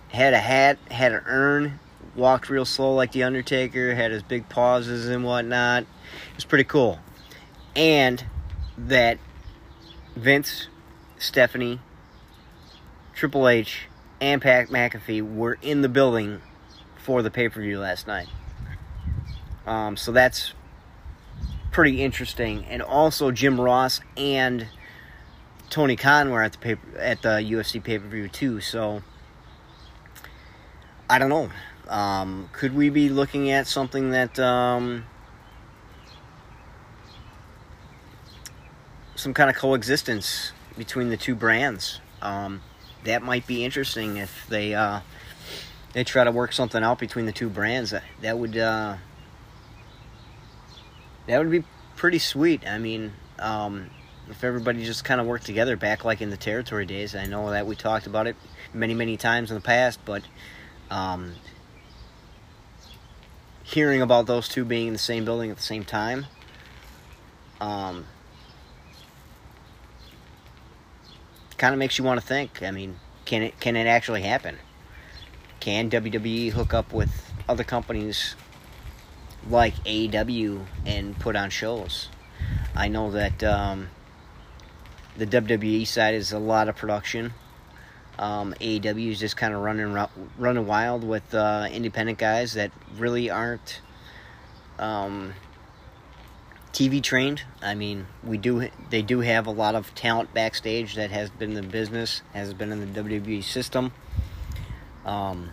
had 0.09 0.35
a 0.35 0.39
hat, 0.39 0.77
had 0.91 1.11
an 1.11 1.23
urn, 1.25 1.79
walked 2.15 2.51
real 2.51 2.65
slow 2.65 2.93
like 2.93 3.13
the 3.13 3.23
Undertaker, 3.23 3.95
had 3.95 4.11
his 4.11 4.21
big 4.21 4.47
pauses 4.47 5.09
and 5.09 5.23
whatnot. 5.23 5.83
It 5.83 6.35
was 6.35 6.45
pretty 6.45 6.65
cool. 6.65 6.99
And 7.75 8.23
that 8.77 9.17
Vince, 10.15 10.67
Stephanie, 11.17 11.79
Triple 13.15 13.47
H, 13.47 13.87
and 14.21 14.39
Pat 14.39 14.67
McAfee 14.67 15.35
were 15.35 15.57
in 15.63 15.81
the 15.81 15.89
building 15.89 16.41
for 16.99 17.21
the 17.21 17.31
pay 17.31 17.49
per 17.49 17.61
view 17.61 17.79
last 17.79 18.07
night. 18.07 18.27
Um, 19.65 19.97
so 19.97 20.11
that's 20.11 20.53
pretty 21.71 22.03
interesting. 22.03 22.65
And 22.65 22.81
also 22.81 23.31
Jim 23.31 23.59
Ross 23.59 24.01
and 24.17 24.67
Tony 25.69 25.95
Khan 25.95 26.31
were 26.31 26.41
at 26.41 26.53
the 26.53 26.57
paper 26.57 26.97
at 26.97 27.21
the 27.21 27.29
UFC 27.39 27.83
pay 27.83 27.99
per 27.99 28.07
view 28.07 28.27
too. 28.27 28.61
So 28.61 29.01
I 31.09 31.19
don't 31.19 31.29
know. 31.29 31.49
Um, 31.87 32.49
could 32.53 32.75
we 32.75 32.89
be 32.89 33.09
looking 33.09 33.49
at 33.49 33.65
something 33.65 34.11
that 34.11 34.37
um, 34.39 35.05
some 39.15 39.33
kind 39.33 39.49
of 39.49 39.55
coexistence 39.55 40.51
between 40.77 41.09
the 41.09 41.17
two 41.17 41.33
brands? 41.33 41.99
Um, 42.21 42.61
that 43.05 43.23
might 43.23 43.47
be 43.47 43.63
interesting 43.63 44.17
if 44.17 44.45
they 44.47 44.75
uh, 44.75 44.99
they 45.93 46.03
try 46.03 46.23
to 46.23 46.31
work 46.31 46.53
something 46.53 46.83
out 46.83 46.99
between 46.99 47.25
the 47.25 47.31
two 47.31 47.49
brands. 47.49 47.91
That 47.91 48.03
that 48.21 48.37
would 48.37 48.57
uh, 48.57 48.97
that 51.27 51.39
would 51.39 51.51
be 51.51 51.63
pretty 51.95 52.19
sweet. 52.19 52.67
I 52.67 52.77
mean, 52.77 53.13
um, 53.39 53.89
if 54.29 54.43
everybody 54.43 54.83
just 54.83 55.03
kind 55.03 55.19
of 55.19 55.27
worked 55.27 55.45
together 55.45 55.75
back 55.75 56.05
like 56.05 56.21
in 56.21 56.29
the 56.29 56.37
territory 56.37 56.85
days. 56.85 57.15
I 57.15 57.25
know 57.25 57.49
that 57.51 57.65
we 57.65 57.75
talked 57.75 58.07
about 58.07 58.27
it 58.27 58.35
many 58.73 58.93
many 58.93 59.17
times 59.17 59.51
in 59.51 59.55
the 59.55 59.61
past, 59.61 59.99
but 60.05 60.23
um, 60.89 61.35
hearing 63.63 64.01
about 64.01 64.27
those 64.27 64.47
two 64.47 64.65
being 64.65 64.87
in 64.87 64.93
the 64.93 64.99
same 64.99 65.25
building 65.25 65.51
at 65.51 65.57
the 65.57 65.63
same 65.63 65.83
time. 65.83 66.25
Um, 67.61 68.05
kind 71.57 71.73
of 71.73 71.79
makes 71.79 71.97
you 71.97 72.03
want 72.03 72.19
to 72.19 72.25
think. 72.25 72.63
I 72.63 72.71
mean, 72.71 72.95
can 73.25 73.43
it 73.43 73.59
can 73.59 73.75
it 73.75 73.85
actually 73.85 74.21
happen? 74.21 74.57
Can 75.59 75.89
WWE 75.89 76.51
hook 76.51 76.73
up 76.73 76.93
with 76.93 77.31
other 77.47 77.63
companies 77.63 78.35
like 79.49 79.75
AEW 79.83 80.65
and 80.85 81.19
put 81.19 81.35
on 81.35 81.49
shows? 81.49 82.09
I 82.75 82.87
know 82.87 83.11
that 83.11 83.43
um, 83.43 83.89
the 85.17 85.27
WWE 85.27 85.85
side 85.85 86.15
is 86.15 86.31
a 86.31 86.39
lot 86.39 86.69
of 86.69 86.75
production. 86.77 87.33
Um, 88.17 88.53
AEW 88.59 89.11
is 89.11 89.19
just 89.19 89.37
kind 89.37 89.53
of 89.53 89.61
running 89.61 89.97
running 90.37 90.67
wild 90.67 91.03
with 91.03 91.33
uh, 91.33 91.67
independent 91.71 92.17
guys 92.17 92.53
that 92.53 92.71
really 92.97 93.29
aren't 93.29 93.81
um, 94.77 95.33
TV 96.73 97.01
trained. 97.01 97.43
I 97.61 97.75
mean, 97.75 98.07
we 98.23 98.37
do 98.37 98.69
they 98.89 99.01
do 99.01 99.19
have 99.21 99.47
a 99.47 99.51
lot 99.51 99.75
of 99.75 99.93
talent 99.95 100.33
backstage 100.33 100.95
that 100.95 101.11
has 101.11 101.29
been 101.29 101.51
in 101.51 101.55
the 101.55 101.69
business, 101.69 102.21
has 102.33 102.53
been 102.53 102.71
in 102.71 102.93
the 102.93 103.03
WWE 103.03 103.43
system. 103.43 103.91
Um, 105.05 105.49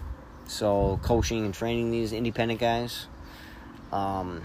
so 0.47 1.01
coaching 1.03 1.45
and 1.45 1.55
training 1.55 1.91
these 1.91 2.13
independent 2.13 2.61
guys. 2.61 3.07
Um, 3.93 4.43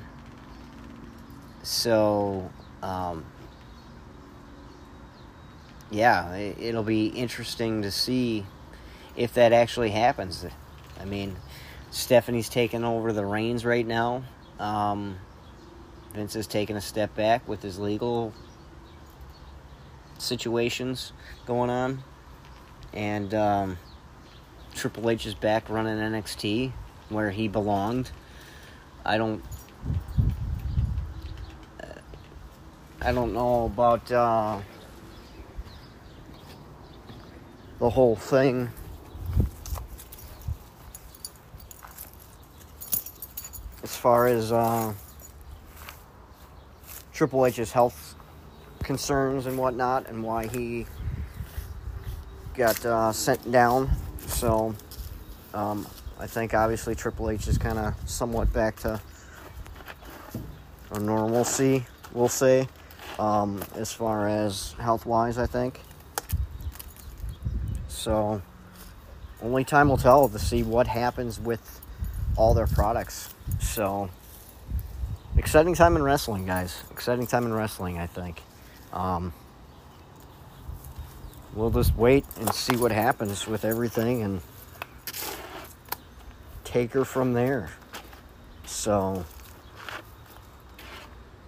so 1.64 2.52
um, 2.82 3.26
yeah, 5.92 6.34
it, 6.36 6.74
will 6.74 6.84
be 6.84 7.08
interesting 7.08 7.82
to 7.82 7.92
see 7.92 8.46
if 9.16 9.34
that 9.34 9.54
actually 9.54 9.92
happens. 9.92 10.46
I 11.00 11.06
mean, 11.06 11.36
Stephanie's 11.92 12.50
taking 12.50 12.84
over 12.84 13.12
the 13.12 13.26
reins 13.26 13.66
right 13.66 13.86
now. 13.86 14.24
Um, 14.58 15.18
Vince 16.14 16.36
is 16.36 16.48
taking 16.48 16.76
a 16.76 16.82
step 16.82 17.16
back 17.16 17.48
with 17.48 17.62
his 17.62 17.78
legal 17.78 18.34
situations 20.18 21.14
going 21.46 21.70
on. 21.70 22.04
And 22.94 23.34
um, 23.34 23.78
Triple 24.74 25.10
H 25.10 25.26
is 25.26 25.36
back 25.36 25.70
running 25.70 25.98
NXT 25.98 26.72
where 27.10 27.30
he 27.30 27.48
belonged. 27.48 28.12
I 29.06 29.18
don't. 29.18 29.44
I 33.04 33.12
don't 33.12 33.34
know 33.34 33.66
about 33.66 34.12
uh, 34.12 34.60
the 37.80 37.90
whole 37.90 38.16
thing. 38.16 38.70
As 43.82 43.96
far 43.96 44.28
as 44.28 44.52
uh, 44.52 44.94
Triple 47.12 47.48
H's 47.48 47.72
health 47.72 48.16
concerns 48.84 49.48
and 49.48 49.58
whatnot, 49.58 50.08
and 50.08 50.24
why 50.24 50.46
he 50.46 50.86
got 52.54 52.86
uh, 52.86 53.12
sent 53.12 53.52
down. 53.52 53.90
So, 54.42 54.74
um, 55.54 55.86
I 56.20 56.26
think 56.26 56.56
obviously 56.56 56.96
Triple 56.96 57.30
H 57.30 57.48
is 57.48 57.60
kind 57.60 57.78
of 57.78 57.94
somewhat 58.10 58.52
back 58.52 58.76
to 58.78 59.00
a 60.90 61.00
normalcy, 61.00 61.86
we'll 62.12 62.28
say, 62.28 62.68
um, 63.20 63.62
as 63.76 63.94
far 63.94 64.28
as 64.28 64.72
health 64.80 65.06
wise, 65.06 65.38
I 65.38 65.46
think. 65.46 65.80
So, 67.88 68.42
only 69.44 69.64
time 69.64 69.90
will 69.90 69.98
tell 69.98 70.28
to 70.28 70.40
see 70.40 70.64
what 70.64 70.88
happens 70.88 71.40
with 71.40 71.80
all 72.36 72.56
their 72.56 72.66
products. 72.66 73.36
So, 73.60 74.10
exciting 75.38 75.76
time 75.76 75.96
in 75.96 76.02
wrestling, 76.02 76.48
guys. 76.48 76.84
Exciting 76.90 77.28
time 77.28 77.46
in 77.46 77.54
wrestling, 77.54 78.00
I 78.00 78.08
think. 78.08 78.42
Um, 78.92 79.34
we'll 81.54 81.70
just 81.70 81.96
wait 81.96 82.26
and 82.40 82.54
see 82.54 82.76
what 82.76 82.92
happens 82.92 83.48
with 83.48 83.66
everything 83.66 84.22
and 84.22 84.42
take 86.64 86.94
her 86.94 87.06
from 87.06 87.34
there. 87.34 87.70
So, 88.66 89.26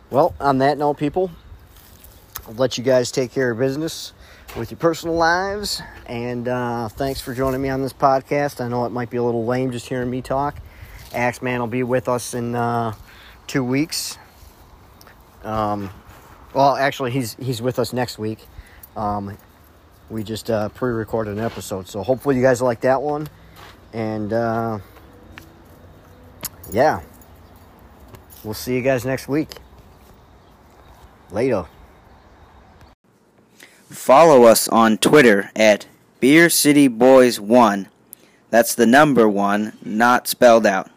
well, 0.10 0.36
on 0.40 0.58
that 0.60 0.78
note, 0.78 0.98
people, 0.98 1.32
I'll 2.48 2.54
let 2.56 2.78
you 2.78 2.84
guys 2.84 3.12
take 3.12 3.32
care 3.32 3.52
of 3.52 3.58
business 3.58 4.14
with 4.58 4.72
your 4.72 4.78
personal 4.78 5.16
lives. 5.16 5.82
And 6.06 6.48
uh, 6.48 6.90
thanks 6.90 7.22
for 7.22 7.34
joining 7.34 7.62
me 7.62 7.70
on 7.70 7.82
this 7.82 7.94
podcast. 7.94 8.64
I 8.64 8.68
know 8.68 8.86
it 8.86 8.92
might 8.92 9.10
be 9.10 9.18
a 9.18 9.24
little 9.24 9.46
lame 9.46 9.72
just 9.72 9.88
hearing 9.88 10.10
me 10.10 10.22
talk. 10.22 10.58
Axeman 11.14 11.60
will 11.60 11.68
be 11.68 11.84
with 11.84 12.10
us 12.10 12.34
in 12.34 12.56
uh, 12.56 12.94
two 13.48 13.64
weeks. 13.64 14.18
Um, 15.44 15.90
well, 16.54 16.76
actually, 16.76 17.12
he's 17.12 17.36
he's 17.36 17.62
with 17.62 17.80
us 17.80 17.94
next 17.94 18.18
week. 18.18 18.40
Um, 18.96 19.38
we 20.14 20.24
just 20.24 20.50
uh, 20.50 20.70
pre-recorded 20.70 21.38
an 21.38 21.44
episode, 21.44 21.88
so 21.88 22.04
hopefully 22.04 22.36
you 22.36 22.42
guys 22.42 22.62
like 22.62 22.82
that 22.82 23.02
one. 23.02 23.28
And 23.92 24.32
uh, 24.32 24.80
yeah, 26.72 27.02
we'll 28.44 28.54
see 28.54 28.76
you 28.76 28.82
guys 28.82 29.04
next 29.04 29.28
week. 29.28 29.50
Later. 31.32 31.66
Follow 33.90 34.44
us 34.44 34.68
on 34.68 34.98
Twitter 34.98 35.52
at 35.56 35.88
Beer 36.20 36.50
City 36.50 36.88
Boys 36.88 37.40
One. 37.40 37.90
That's 38.50 38.76
the 38.76 38.86
number 38.86 39.28
one, 39.28 39.78
not 39.84 40.28
spelled 40.28 40.68
out. 40.68 40.92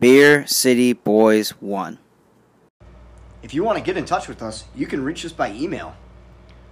Beer 0.00 0.46
City 0.46 0.94
Boys 0.94 1.50
1. 1.60 1.98
If 3.42 3.54
you 3.54 3.62
want 3.64 3.78
to 3.78 3.84
get 3.84 3.96
in 3.96 4.06
touch 4.06 4.28
with 4.28 4.42
us, 4.42 4.64
you 4.74 4.86
can 4.86 5.02
reach 5.02 5.24
us 5.24 5.32
by 5.32 5.52
email. 5.52 5.94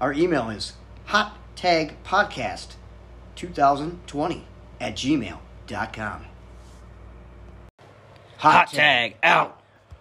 Our 0.00 0.12
email 0.12 0.50
is 0.50 0.72
hottagpodcast2020 1.56 4.42
at 4.80 4.94
gmail.com. 4.94 6.26
Hot 8.38 8.72
tag 8.72 9.16
out. 9.22 9.60